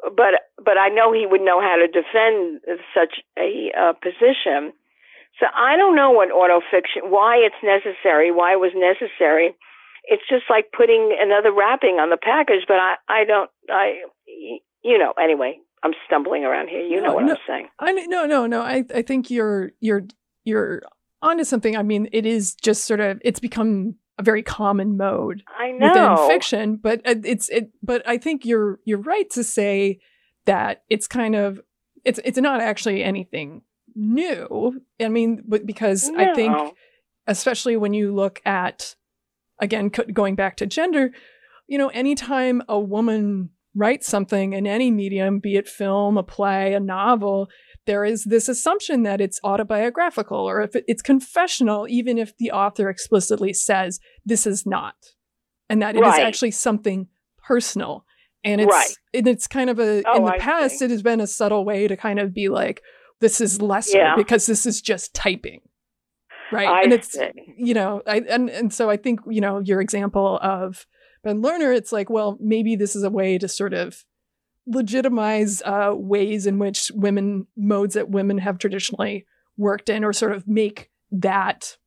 but 0.04 0.52
but 0.58 0.78
I 0.78 0.90
know 0.90 1.14
he 1.14 1.26
would 1.26 1.42
know 1.42 1.62
how 1.62 1.78
to 1.78 1.88
defend 1.88 2.62
such 2.94 3.24
a 3.38 3.72
uh, 3.78 3.94
position. 3.94 4.74
So 5.40 5.48
I 5.56 5.78
don't 5.78 5.96
know 5.96 6.12
what 6.12 6.30
autofiction, 6.30 7.10
why 7.10 7.38
it's 7.38 7.56
necessary, 7.64 8.32
why 8.32 8.54
it 8.54 8.60
was 8.60 8.72
necessary. 8.76 9.56
It's 10.06 10.24
just 10.30 10.44
like 10.50 10.66
putting 10.76 11.16
another 11.20 11.52
wrapping 11.52 11.98
on 12.00 12.10
the 12.10 12.18
package, 12.18 12.66
but 12.68 12.78
I 12.78 12.96
I 13.08 13.24
don't 13.24 13.50
I 13.70 14.02
you 14.84 14.98
know 14.98 15.14
anyway. 15.22 15.60
I'm 15.86 15.94
stumbling 16.06 16.46
around 16.46 16.70
here. 16.70 16.80
You 16.80 17.02
no, 17.02 17.08
know 17.08 17.14
what 17.16 17.26
no, 17.26 17.34
I'm 17.34 17.38
saying. 17.46 17.68
I 17.80 17.92
no 17.92 18.26
no 18.26 18.46
no. 18.46 18.62
I 18.62 18.86
I 18.94 19.02
think 19.02 19.30
you're 19.30 19.72
you're 19.80 20.04
you're 20.46 20.82
onto 21.22 21.44
something. 21.44 21.76
I 21.76 21.84
mean, 21.84 22.08
it 22.12 22.26
is 22.26 22.56
just 22.56 22.86
sort 22.86 23.00
of 23.00 23.20
it's 23.24 23.40
become 23.40 23.96
a 24.18 24.24
very 24.24 24.44
common 24.44 24.96
mode 24.98 25.44
within 25.80 26.28
fiction 26.28 26.76
but 26.76 27.02
uh, 27.06 27.16
it's 27.24 27.50
it 27.50 27.72
but 27.82 28.08
i 28.08 28.18
think 28.18 28.46
you're 28.46 28.80
you're 28.86 29.02
right 29.02 29.30
to 29.30 29.44
say 29.44 30.00
that 30.46 30.84
it's 30.90 31.08
kind 31.08 31.36
of 31.36 31.60
it's 32.06 32.20
it's 32.24 32.38
not 32.38 32.62
actually 32.62 33.04
anything 33.04 33.62
new 33.96 34.82
i 35.02 35.10
mean 35.10 35.44
but 35.48 35.66
because 35.66 36.10
no. 36.10 36.20
i 36.20 36.34
think 36.34 36.56
especially 37.28 37.78
when 37.78 37.94
you 37.94 38.14
look 38.14 38.42
at 38.46 38.96
again 39.60 39.90
going 39.90 40.36
back 40.36 40.58
to 40.58 40.66
gender 40.66 41.12
you 41.68 41.78
know 41.78 41.90
anytime 41.90 42.62
a 42.68 42.80
woman 42.80 43.50
writes 43.76 44.08
something 44.08 44.54
in 44.54 44.68
any 44.68 44.92
medium 44.92 45.40
be 45.40 45.56
it 45.56 45.68
film 45.68 46.18
a 46.18 46.24
play 46.24 46.74
a 46.74 46.80
novel 46.80 47.50
there 47.86 48.06
is 48.06 48.24
this 48.24 48.48
assumption 48.48 49.04
that 49.04 49.22
it's 49.22 49.40
autobiographical 49.44 50.38
or 50.38 50.62
if 50.62 50.72
it's 50.88 51.02
confessional, 51.02 51.88
even 51.90 52.18
if 52.18 52.36
the 52.38 52.52
author 52.52 52.90
explicitly 52.90 53.54
says 53.54 54.00
this 54.26 54.48
is 54.48 54.66
not, 54.66 54.96
and 55.70 55.82
that 55.82 55.96
it 55.96 56.02
right. 56.02 56.20
is 56.20 56.26
actually 56.26 56.52
something 56.52 57.08
personal. 57.44 58.06
And 58.46 58.60
it's 58.60 58.72
right. 58.72 58.92
and 59.14 59.28
it's 59.28 59.48
kind 59.48 59.70
of 59.70 59.80
a 59.80 60.04
oh, 60.06 60.18
in 60.18 60.26
the 60.26 60.34
I 60.34 60.38
past 60.38 60.80
see. 60.80 60.86
it 60.86 60.92
has 60.92 61.02
been 61.02 61.22
a 61.22 61.28
subtle 61.28 61.64
way 61.64 61.88
to 61.88 61.96
kind 61.96 62.20
of 62.20 62.34
be 62.34 62.50
like 62.50 62.82
this 63.22 63.40
is 63.40 63.62
lesser 63.62 63.98
yeah. 63.98 64.16
because 64.18 64.46
this 64.48 64.66
is 64.66 64.82
just 64.82 65.14
typing 65.14 65.62
right 66.52 66.68
I 66.68 66.84
and 66.84 66.92
it's 66.92 67.14
see. 67.14 67.30
you 67.58 67.74
know 67.74 68.02
I, 68.06 68.22
and 68.30 68.50
and 68.50 68.74
so 68.74 68.90
i 68.90 68.98
think 68.98 69.22
you 69.30 69.40
know 69.40 69.60
your 69.60 69.80
example 69.80 70.40
of 70.42 70.86
ben 71.24 71.42
lerner 71.42 71.76
it's 71.76 71.94
like 71.94 72.10
well 72.10 72.38
maybe 72.42 72.76
this 72.76 72.98
is 72.98 73.04
a 73.04 73.10
way 73.10 73.38
to 73.38 73.48
sort 73.48 73.74
of 73.74 74.04
legitimize 74.66 75.62
uh, 75.64 75.94
ways 75.96 76.46
in 76.46 76.60
which 76.60 76.92
women 76.96 77.48
modes 77.56 77.94
that 77.96 78.10
women 78.10 78.38
have 78.38 78.58
traditionally 78.58 79.26
worked 79.58 79.90
in, 79.90 80.04
or 80.04 80.14
sort 80.14 80.32
of 80.32 80.48
make 80.48 80.90
that 81.12 81.78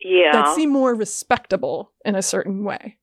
yeah 0.00 0.32
that 0.32 0.54
seem 0.54 0.70
more 0.70 0.94
respectable 0.94 1.92
in 2.04 2.14
a 2.14 2.22
certain 2.22 2.64
way. 2.64 2.98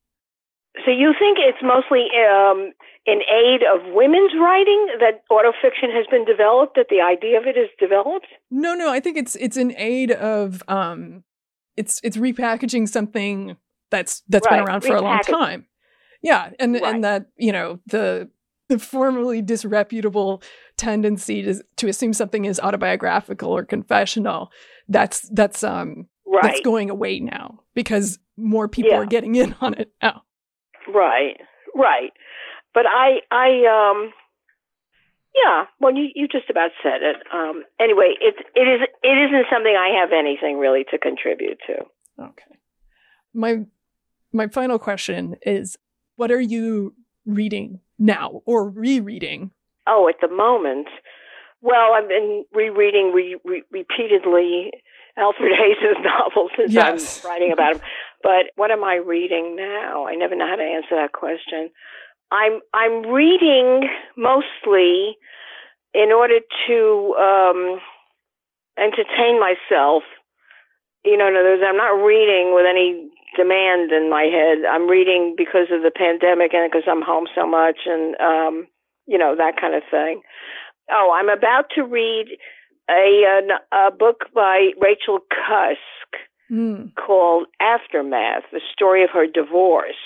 So 0.84 0.90
you 0.90 1.14
think 1.18 1.38
it's 1.40 1.62
mostly 1.62 2.08
um, 2.28 2.72
in 3.06 3.20
aid 3.30 3.60
of 3.62 3.94
women's 3.94 4.32
writing 4.40 4.88
that 4.98 5.22
autofiction 5.30 5.94
has 5.94 6.06
been 6.10 6.24
developed, 6.24 6.74
that 6.76 6.86
the 6.90 7.00
idea 7.00 7.38
of 7.38 7.46
it 7.46 7.56
is 7.56 7.68
developed? 7.78 8.26
No, 8.50 8.74
no, 8.74 8.90
I 8.90 8.98
think 8.98 9.16
it's 9.16 9.36
it's 9.36 9.56
in 9.56 9.74
aid 9.76 10.10
of 10.10 10.62
um, 10.66 11.22
it's 11.76 12.00
it's 12.02 12.16
repackaging 12.16 12.88
something 12.88 13.56
that's 13.90 14.22
that's 14.28 14.46
right. 14.46 14.58
been 14.58 14.68
around 14.68 14.80
for 14.82 14.96
a 14.96 15.02
long 15.02 15.20
time. 15.20 15.66
Yeah, 16.22 16.50
and 16.58 16.74
right. 16.74 16.82
and 16.82 17.04
that 17.04 17.26
you 17.36 17.52
know 17.52 17.78
the 17.86 18.30
the 18.74 18.84
formerly 18.84 19.42
disreputable 19.42 20.42
tendency 20.76 21.42
to, 21.42 21.62
to 21.76 21.88
assume 21.88 22.12
something 22.12 22.44
is 22.44 22.60
autobiographical 22.60 23.50
or 23.50 23.64
confessional 23.64 24.50
that's 24.88 25.28
that's 25.30 25.62
um 25.62 26.06
right. 26.26 26.42
that's 26.42 26.60
going 26.60 26.90
away 26.90 27.20
now 27.20 27.60
because 27.74 28.18
more 28.36 28.68
people 28.68 28.90
yeah. 28.90 28.98
are 28.98 29.06
getting 29.06 29.34
in 29.34 29.54
on 29.60 29.74
it 29.74 29.92
now 30.02 30.22
right 30.92 31.36
right 31.74 32.12
but 32.72 32.84
i 32.86 33.20
i 33.30 33.48
um 33.70 34.12
Yeah, 35.34 35.64
well, 35.80 35.92
you, 35.94 36.10
you 36.14 36.28
just 36.28 36.48
about 36.48 36.70
said 36.82 37.02
it. 37.02 37.16
Um, 37.32 37.64
anyway, 37.80 38.14
it 38.20 38.36
it 38.54 38.68
is 38.68 38.80
it 39.02 39.08
isn't 39.08 39.46
something 39.52 39.74
I 39.74 40.00
have 40.00 40.10
anything 40.12 40.58
really 40.58 40.84
to 40.90 40.98
contribute 40.98 41.58
to. 41.66 41.74
Okay. 42.22 42.58
My 43.32 43.66
my 44.32 44.46
final 44.48 44.78
question 44.78 45.36
is, 45.44 45.76
what 46.16 46.30
are 46.30 46.40
you 46.40 46.94
reading 47.26 47.80
now 47.98 48.42
or 48.44 48.68
rereading? 48.68 49.50
Oh, 49.86 50.08
at 50.08 50.16
the 50.20 50.34
moment, 50.34 50.88
well, 51.60 51.92
I've 51.94 52.08
been 52.08 52.44
rereading 52.52 53.12
re- 53.12 53.36
re- 53.44 53.64
repeatedly 53.70 54.70
Alfred 55.16 55.52
Hayes' 55.58 55.96
novels 56.02 56.50
since 56.56 56.72
Yes. 56.72 57.24
I'm 57.24 57.30
writing 57.30 57.52
about 57.52 57.76
him. 57.76 57.80
But 58.22 58.46
what 58.56 58.70
am 58.70 58.82
I 58.84 58.96
reading 58.96 59.56
now? 59.56 60.06
I 60.06 60.14
never 60.14 60.34
know 60.34 60.46
how 60.46 60.56
to 60.56 60.62
answer 60.62 60.96
that 60.96 61.12
question. 61.12 61.70
I'm 62.30 62.60
I'm 62.72 63.02
reading 63.12 63.88
mostly 64.16 65.16
in 65.92 66.10
order 66.10 66.40
to 66.66 67.14
um, 67.18 67.80
entertain 68.78 69.38
myself. 69.38 70.02
You 71.04 71.16
know, 71.18 71.28
in 71.28 71.36
other 71.36 71.50
words, 71.50 71.62
I'm 71.64 71.76
not 71.76 72.02
reading 72.02 72.54
with 72.54 72.66
any 72.68 73.08
demand 73.36 73.92
in 73.92 74.10
my 74.10 74.24
head. 74.24 74.64
I'm 74.68 74.88
reading 74.88 75.34
because 75.36 75.68
of 75.70 75.82
the 75.82 75.90
pandemic 75.90 76.54
and 76.54 76.70
because 76.70 76.88
I'm 76.88 77.02
home 77.02 77.26
so 77.34 77.46
much, 77.46 77.80
and 77.86 78.14
um, 78.20 78.66
you 79.06 79.18
know 79.18 79.34
that 79.36 79.60
kind 79.60 79.74
of 79.74 79.82
thing. 79.90 80.22
Oh, 80.90 81.12
I'm 81.14 81.28
about 81.28 81.66
to 81.74 81.82
read 81.82 82.26
a 82.90 83.40
a, 83.72 83.86
a 83.88 83.90
book 83.90 84.26
by 84.34 84.70
Rachel 84.80 85.18
Cusk 85.30 85.78
Hmm. 86.50 86.88
called 86.94 87.46
Aftermath: 87.60 88.44
The 88.52 88.60
Story 88.72 89.02
of 89.02 89.10
Her 89.10 89.26
Divorce. 89.26 89.96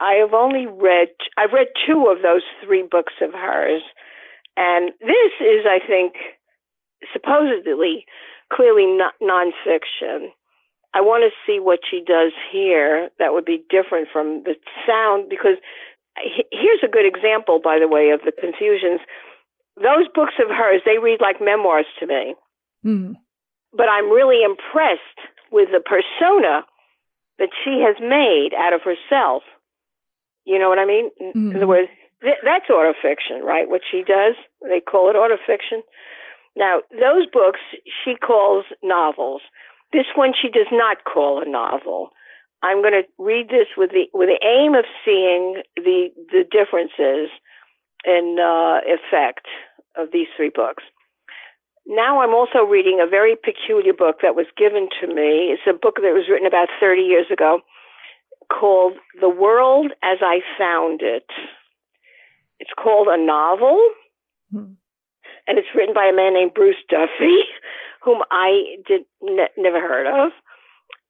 I 0.00 0.14
have 0.14 0.32
only 0.32 0.66
read 0.66 1.08
I've 1.36 1.52
read 1.52 1.68
two 1.86 2.06
of 2.06 2.22
those 2.22 2.42
three 2.64 2.86
books 2.88 3.14
of 3.20 3.32
hers, 3.32 3.82
and 4.56 4.92
this 5.00 5.32
is, 5.40 5.66
I 5.66 5.80
think, 5.84 6.14
supposedly 7.12 8.06
clearly 8.52 8.86
not 8.86 9.14
nonfiction. 9.20 10.28
I 10.94 11.00
want 11.00 11.24
to 11.24 11.34
see 11.46 11.58
what 11.58 11.80
she 11.90 12.00
does 12.00 12.32
here 12.52 13.10
that 13.18 13.32
would 13.32 13.44
be 13.44 13.64
different 13.68 14.08
from 14.12 14.44
the 14.44 14.54
sound 14.86 15.28
because 15.28 15.58
here's 16.52 16.82
a 16.84 16.88
good 16.88 17.04
example, 17.04 17.58
by 17.62 17.78
the 17.80 17.88
way, 17.88 18.10
of 18.10 18.20
the 18.24 18.32
confusions. 18.32 19.00
Those 19.76 20.06
books 20.14 20.34
of 20.38 20.48
hers, 20.48 20.82
they 20.86 20.98
read 20.98 21.20
like 21.20 21.40
memoirs 21.40 21.86
to 22.00 22.06
me 22.06 22.34
Hmm. 22.84 23.12
but 23.72 23.88
I'm 23.88 24.08
really 24.10 24.44
impressed 24.44 25.18
with 25.50 25.70
the 25.72 25.80
persona 25.80 26.64
that 27.38 27.48
she 27.64 27.80
has 27.80 27.96
made 28.00 28.50
out 28.56 28.72
of 28.72 28.82
herself. 28.82 29.42
You 30.44 30.58
know 30.60 30.68
what 30.68 30.78
I 30.78 30.84
mean? 30.84 31.10
In 31.18 31.32
Mhm. 31.32 31.56
other 31.56 31.66
words, 31.66 31.88
th- 32.22 32.38
that's 32.44 32.68
autofiction, 32.68 33.42
right? 33.42 33.68
What 33.68 33.82
she 33.90 34.02
does, 34.04 34.36
they 34.62 34.80
call 34.80 35.08
it 35.10 35.16
autofiction. 35.16 35.82
Now, 36.54 36.82
those 36.92 37.26
books 37.26 37.58
she 38.04 38.14
calls 38.14 38.64
novels. 38.82 39.42
This 39.94 40.10
one 40.16 40.32
she 40.34 40.48
does 40.50 40.66
not 40.72 41.04
call 41.06 41.40
a 41.40 41.48
novel. 41.48 42.10
I'm 42.62 42.82
going 42.82 42.98
to 42.98 43.06
read 43.22 43.48
this 43.48 43.68
with 43.76 43.90
the 43.90 44.06
with 44.12 44.28
the 44.28 44.40
aim 44.44 44.74
of 44.74 44.84
seeing 45.04 45.62
the 45.76 46.08
the 46.34 46.42
differences 46.50 47.30
in 48.04 48.36
uh, 48.42 48.80
effect 48.84 49.46
of 49.96 50.08
these 50.12 50.26
three 50.36 50.50
books. 50.50 50.82
Now 51.86 52.20
I'm 52.20 52.34
also 52.34 52.64
reading 52.64 52.98
a 53.00 53.06
very 53.08 53.36
peculiar 53.36 53.92
book 53.92 54.16
that 54.22 54.34
was 54.34 54.46
given 54.56 54.88
to 55.00 55.06
me. 55.06 55.52
It's 55.54 55.68
a 55.68 55.72
book 55.78 55.96
that 56.02 56.16
was 56.16 56.26
written 56.28 56.46
about 56.46 56.68
30 56.80 57.02
years 57.02 57.26
ago 57.30 57.60
called 58.50 58.94
The 59.20 59.28
World 59.28 59.92
as 60.02 60.18
I 60.22 60.40
Found 60.58 61.02
It. 61.02 61.28
It's 62.58 62.72
called 62.82 63.08
a 63.08 63.18
novel, 63.22 63.78
Hmm. 64.52 64.74
and 65.46 65.58
it's 65.58 65.74
written 65.74 65.94
by 65.94 66.06
a 66.06 66.12
man 66.12 66.34
named 66.34 66.54
Bruce 66.54 66.82
Duffy, 66.88 67.44
whom 68.04 68.22
I 68.30 68.76
did 68.86 69.02
ne- 69.22 69.54
never 69.56 69.80
heard 69.80 70.06
of. 70.06 70.32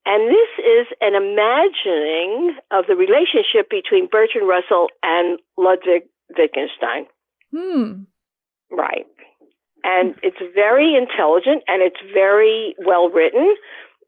And 0.06 0.28
this 0.28 0.52
is 0.58 0.86
an 1.00 1.14
imagining 1.14 2.56
of 2.70 2.84
the 2.86 2.94
relationship 2.94 3.70
between 3.70 4.08
Bertrand 4.10 4.46
Russell 4.46 4.88
and 5.02 5.38
Ludwig 5.56 6.04
Wittgenstein. 6.36 7.06
Hmm. 7.50 8.04
Right. 8.70 9.06
And 9.82 10.14
it's 10.22 10.40
very 10.54 10.94
intelligent 10.94 11.62
and 11.68 11.82
it's 11.82 12.00
very 12.12 12.74
well 12.84 13.08
written 13.08 13.54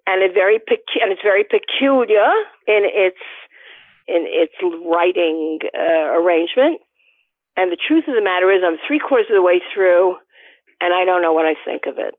and 0.07 0.23
it 0.23 0.33
very 0.33 0.59
pecu- 0.59 1.03
and 1.03 1.13
it's 1.13 1.23
very 1.23 1.45
peculiar 1.45 2.29
in 2.67 2.85
its 2.85 3.21
in 4.09 4.25
its 4.27 4.55
writing 4.87 5.59
uh, 5.75 6.15
arrangement. 6.15 6.81
And 7.57 7.73
the 7.73 7.77
truth 7.77 8.05
of 8.07 8.15
the 8.15 8.23
matter 8.23 8.53
is, 8.53 8.63
I'm 8.65 8.79
three 8.87 9.01
quarters 9.01 9.27
of 9.31 9.35
the 9.35 9.43
way 9.43 9.61
through, 9.75 10.17
and 10.81 10.95
I 10.95 11.05
don't 11.05 11.23
know 11.23 11.33
what 11.33 11.47
I 11.47 11.55
think 11.65 11.87
of 11.87 11.99
it. 11.99 12.15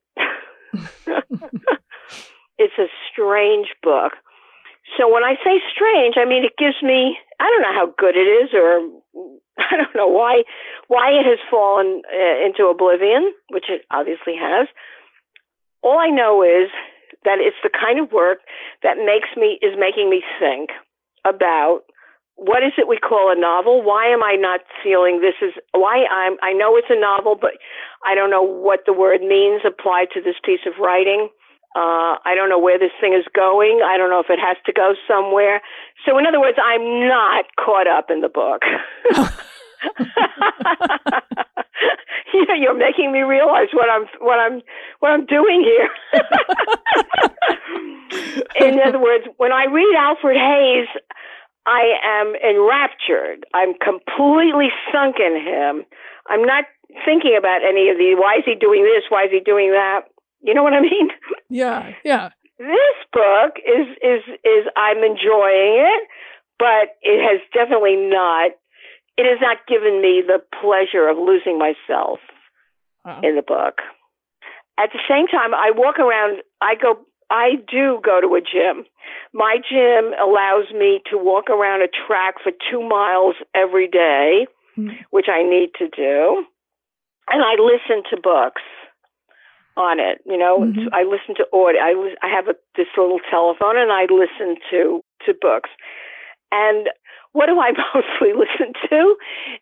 it's 2.57 2.77
a 2.77 2.87
strange 3.11 3.67
book. 3.83 4.13
So 4.97 5.11
when 5.11 5.23
I 5.23 5.35
say 5.43 5.59
strange, 5.71 6.15
I 6.17 6.25
mean 6.25 6.43
it 6.43 6.57
gives 6.57 6.81
me 6.81 7.17
I 7.39 7.45
don't 7.45 7.61
know 7.61 7.73
how 7.73 7.93
good 7.97 8.15
it 8.15 8.27
is 8.27 8.53
or 8.53 8.79
I 9.57 9.75
don't 9.75 9.95
know 9.95 10.07
why 10.07 10.43
why 10.87 11.11
it 11.11 11.25
has 11.25 11.39
fallen 11.49 12.01
uh, 12.07 12.45
into 12.45 12.67
oblivion, 12.67 13.33
which 13.49 13.65
it 13.69 13.81
obviously 13.91 14.35
has. 14.39 14.67
All 15.83 15.99
I 15.99 16.09
know 16.09 16.43
is 16.43 16.69
that 17.23 17.39
it's 17.39 17.57
the 17.63 17.69
kind 17.69 17.99
of 17.99 18.11
work 18.11 18.39
that 18.83 18.97
makes 18.97 19.29
me 19.35 19.59
is 19.61 19.77
making 19.77 20.09
me 20.09 20.23
think 20.39 20.69
about 21.25 21.81
what 22.37 22.63
is 22.63 22.71
it 22.77 22.87
we 22.87 22.97
call 22.97 23.31
a 23.31 23.35
novel? 23.35 23.81
Why 23.81 24.07
am 24.07 24.23
I 24.23 24.35
not 24.37 24.61
feeling 24.83 25.21
this 25.21 25.33
is 25.41 25.53
why 25.73 26.05
I'm 26.05 26.37
I 26.41 26.53
know 26.53 26.77
it's 26.77 26.87
a 26.89 26.99
novel, 26.99 27.35
but 27.35 27.53
I 28.05 28.15
don't 28.15 28.29
know 28.29 28.43
what 28.43 28.81
the 28.85 28.93
word 28.93 29.21
means 29.21 29.63
applied 29.65 30.07
to 30.13 30.21
this 30.21 30.35
piece 30.45 30.61
of 30.65 30.73
writing. 30.79 31.29
Uh, 31.75 32.15
I 32.25 32.33
don't 32.35 32.49
know 32.49 32.59
where 32.59 32.79
this 32.79 32.91
thing 33.01 33.13
is 33.13 33.25
going. 33.35 33.81
I 33.85 33.97
don't 33.97 34.09
know 34.09 34.19
if 34.19 34.29
it 34.29 34.39
has 34.39 34.57
to 34.65 34.73
go 34.73 34.93
somewhere. 35.07 35.61
So, 36.05 36.17
in 36.17 36.25
other 36.25 36.39
words, 36.39 36.57
I'm 36.63 37.07
not 37.07 37.45
caught 37.57 37.87
up 37.87 38.09
in 38.09 38.21
the 38.21 38.29
book. 38.29 38.63
you 42.33 42.45
know, 42.45 42.55
you're 42.55 42.77
making 42.77 43.11
me 43.11 43.19
realize 43.19 43.67
what 43.73 43.89
I'm 43.89 44.05
what 44.19 44.39
I'm 44.39 44.61
what 44.99 45.11
I'm 45.11 45.25
doing 45.25 45.61
here. 45.61 45.89
in 48.61 48.79
other 48.79 48.99
words, 48.99 49.25
when 49.37 49.51
I 49.51 49.65
read 49.65 49.95
Alfred 49.97 50.37
Hayes, 50.37 50.87
I 51.67 51.99
am 52.03 52.33
enraptured. 52.39 53.45
I'm 53.53 53.73
completely 53.75 54.69
sunk 54.91 55.17
in 55.19 55.35
him. 55.35 55.83
I'm 56.29 56.41
not 56.43 56.63
thinking 57.05 57.35
about 57.37 57.61
any 57.67 57.89
of 57.89 57.97
the 57.97 58.15
why 58.17 58.37
is 58.39 58.45
he 58.45 58.55
doing 58.55 58.83
this? 58.83 59.03
Why 59.09 59.25
is 59.25 59.31
he 59.31 59.41
doing 59.41 59.71
that? 59.71 60.01
You 60.41 60.53
know 60.53 60.63
what 60.63 60.73
I 60.73 60.81
mean? 60.81 61.09
Yeah. 61.49 61.91
Yeah. 62.03 62.29
This 62.59 62.97
book 63.13 63.55
is 63.65 63.87
is 64.03 64.23
is 64.43 64.65
I'm 64.75 64.97
enjoying 64.97 65.79
it, 65.79 66.03
but 66.59 66.97
it 67.01 67.21
has 67.23 67.39
definitely 67.53 67.95
not 67.95 68.51
it 69.17 69.25
has 69.25 69.39
not 69.41 69.57
given 69.67 70.01
me 70.01 70.21
the 70.25 70.39
pleasure 70.61 71.07
of 71.07 71.17
losing 71.17 71.57
myself 71.57 72.19
Wow. 73.05 73.21
in 73.23 73.35
the 73.37 73.41
book. 73.41 73.79
At 74.77 74.89
the 74.91 74.99
same 75.07 75.27
time, 75.27 75.55
I 75.55 75.71
walk 75.73 75.99
around. 75.99 76.41
I 76.61 76.75
go. 76.75 76.99
I 77.29 77.55
do 77.69 77.99
go 78.03 78.21
to 78.21 78.35
a 78.35 78.41
gym. 78.41 78.85
My 79.33 79.57
gym 79.69 80.13
allows 80.21 80.71
me 80.73 81.01
to 81.09 81.17
walk 81.17 81.49
around 81.49 81.81
a 81.81 81.87
track 81.87 82.35
for 82.41 82.51
two 82.69 82.81
miles 82.81 83.35
every 83.53 83.87
day, 83.87 84.47
Hmm. 84.75 84.89
which 85.09 85.27
I 85.27 85.43
need 85.43 85.73
to 85.79 85.87
do, 85.87 86.45
and 87.29 87.43
I 87.43 87.55
listen 87.55 88.03
to 88.11 88.17
books 88.21 88.61
on 89.75 89.99
it. 89.99 90.21
You 90.25 90.37
know, 90.37 90.59
Mhm. 90.59 90.89
I 90.93 91.03
listen 91.03 91.35
to 91.35 91.47
audio. 91.53 91.81
I 91.81 92.15
I 92.21 92.27
have 92.29 92.47
a, 92.47 92.55
this 92.75 92.87
little 92.97 93.19
telephone, 93.29 93.77
and 93.77 93.91
I 93.91 94.05
listen 94.05 94.57
to 94.69 95.03
to 95.25 95.33
books. 95.33 95.69
And 96.51 96.89
what 97.37 97.45
do 97.45 97.59
I 97.59 97.71
mostly 97.93 98.33
listen 98.33 98.73
to? 98.89 99.15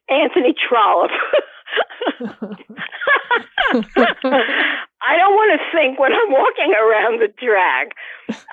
Anthony 0.08 0.56
Trollope. 0.56 1.12
I 5.04 5.18
don't 5.18 5.36
want 5.36 5.60
to 5.60 5.78
think 5.78 6.00
when 6.00 6.14
I'm 6.14 6.32
walking 6.32 6.74
around 6.74 7.20
the 7.20 7.28
drag. 7.38 7.90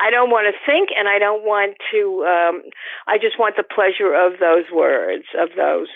I 0.00 0.10
don't 0.10 0.30
want 0.30 0.52
to 0.52 0.58
think, 0.66 0.88
and 0.98 1.08
I 1.08 1.20
don't 1.20 1.44
want 1.44 1.76
to. 1.92 2.24
Um, 2.26 2.62
I 3.06 3.18
just 3.18 3.38
want 3.38 3.54
the 3.56 3.62
pleasure 3.62 4.12
of 4.12 4.40
those 4.40 4.64
words, 4.74 5.24
of 5.38 5.50
those. 5.56 5.86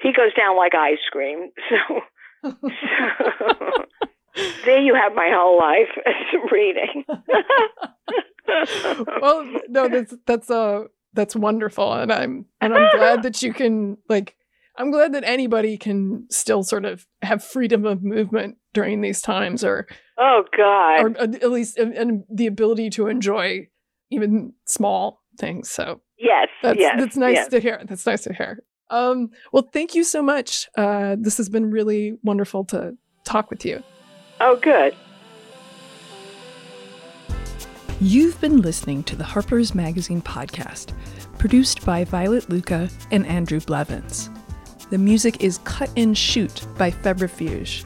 He 0.00 0.12
goes 0.12 0.34
down 0.34 0.56
like 0.56 0.74
ice 0.74 0.98
cream. 1.12 1.50
So, 1.70 2.00
there 4.64 4.80
you 4.80 4.94
have 4.94 5.14
my 5.14 5.30
whole 5.32 5.56
life 5.56 5.94
reading. 6.50 7.04
well, 9.20 9.46
no, 9.68 9.88
that's 9.88 10.14
that's 10.26 10.50
uh 10.50 10.88
that's 11.14 11.36
wonderful, 11.36 11.92
and 11.92 12.12
I'm 12.12 12.46
and 12.60 12.74
I'm 12.74 12.88
glad 12.96 13.22
that 13.22 13.42
you 13.42 13.52
can 13.52 13.98
like. 14.08 14.36
I'm 14.78 14.90
glad 14.90 15.12
that 15.12 15.24
anybody 15.24 15.76
can 15.76 16.26
still 16.30 16.62
sort 16.62 16.86
of 16.86 17.06
have 17.20 17.44
freedom 17.44 17.84
of 17.84 18.02
movement 18.02 18.56
during 18.72 19.02
these 19.02 19.20
times, 19.20 19.62
or 19.62 19.86
oh 20.16 20.44
God. 20.56 21.02
or 21.02 21.20
at 21.20 21.50
least 21.50 21.76
and, 21.76 21.92
and 21.92 22.24
the 22.32 22.46
ability 22.46 22.88
to 22.90 23.08
enjoy 23.08 23.68
even 24.10 24.54
small 24.66 25.22
things. 25.38 25.70
So 25.70 26.00
yes. 26.18 26.48
that's 26.62 26.78
yes. 26.78 26.94
that's 26.98 27.16
nice 27.16 27.34
yes. 27.34 27.48
to 27.48 27.60
hear. 27.60 27.82
That's 27.86 28.06
nice 28.06 28.22
to 28.22 28.32
hear. 28.32 28.62
Um, 28.90 29.30
well, 29.52 29.68
thank 29.72 29.94
you 29.94 30.04
so 30.04 30.22
much. 30.22 30.68
Uh, 30.76 31.16
this 31.18 31.38
has 31.38 31.48
been 31.48 31.70
really 31.70 32.18
wonderful 32.22 32.64
to 32.66 32.94
talk 33.24 33.50
with 33.50 33.64
you. 33.64 33.82
Oh, 34.40 34.56
good. 34.56 34.94
You've 38.04 38.40
been 38.40 38.62
listening 38.62 39.04
to 39.04 39.14
the 39.14 39.22
Harper's 39.22 39.76
Magazine 39.76 40.22
podcast, 40.22 40.92
produced 41.38 41.86
by 41.86 42.02
Violet 42.02 42.50
Lucca 42.50 42.90
and 43.12 43.24
Andrew 43.28 43.60
Blevins. 43.60 44.28
The 44.90 44.98
music 44.98 45.40
is 45.40 45.60
Cut 45.62 45.88
and 45.96 46.18
Shoot 46.18 46.66
by 46.76 46.90
Febrifuge. 46.90 47.84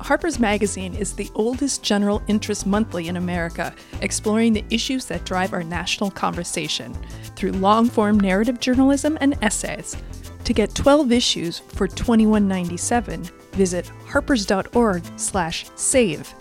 Harper's 0.00 0.38
Magazine 0.38 0.94
is 0.94 1.12
the 1.12 1.30
oldest 1.34 1.82
general 1.82 2.22
interest 2.28 2.66
monthly 2.66 3.08
in 3.08 3.18
America, 3.18 3.74
exploring 4.00 4.54
the 4.54 4.64
issues 4.70 5.04
that 5.04 5.26
drive 5.26 5.52
our 5.52 5.62
national 5.62 6.12
conversation 6.12 6.96
through 7.36 7.52
long 7.52 7.90
form 7.90 8.18
narrative 8.18 8.60
journalism 8.60 9.18
and 9.20 9.36
essays. 9.42 9.98
To 10.44 10.54
get 10.54 10.74
12 10.74 11.12
issues 11.12 11.58
for 11.58 11.86
$21.97, 11.86 13.30
visit 13.52 13.92
harpers.org/save. 14.06 16.34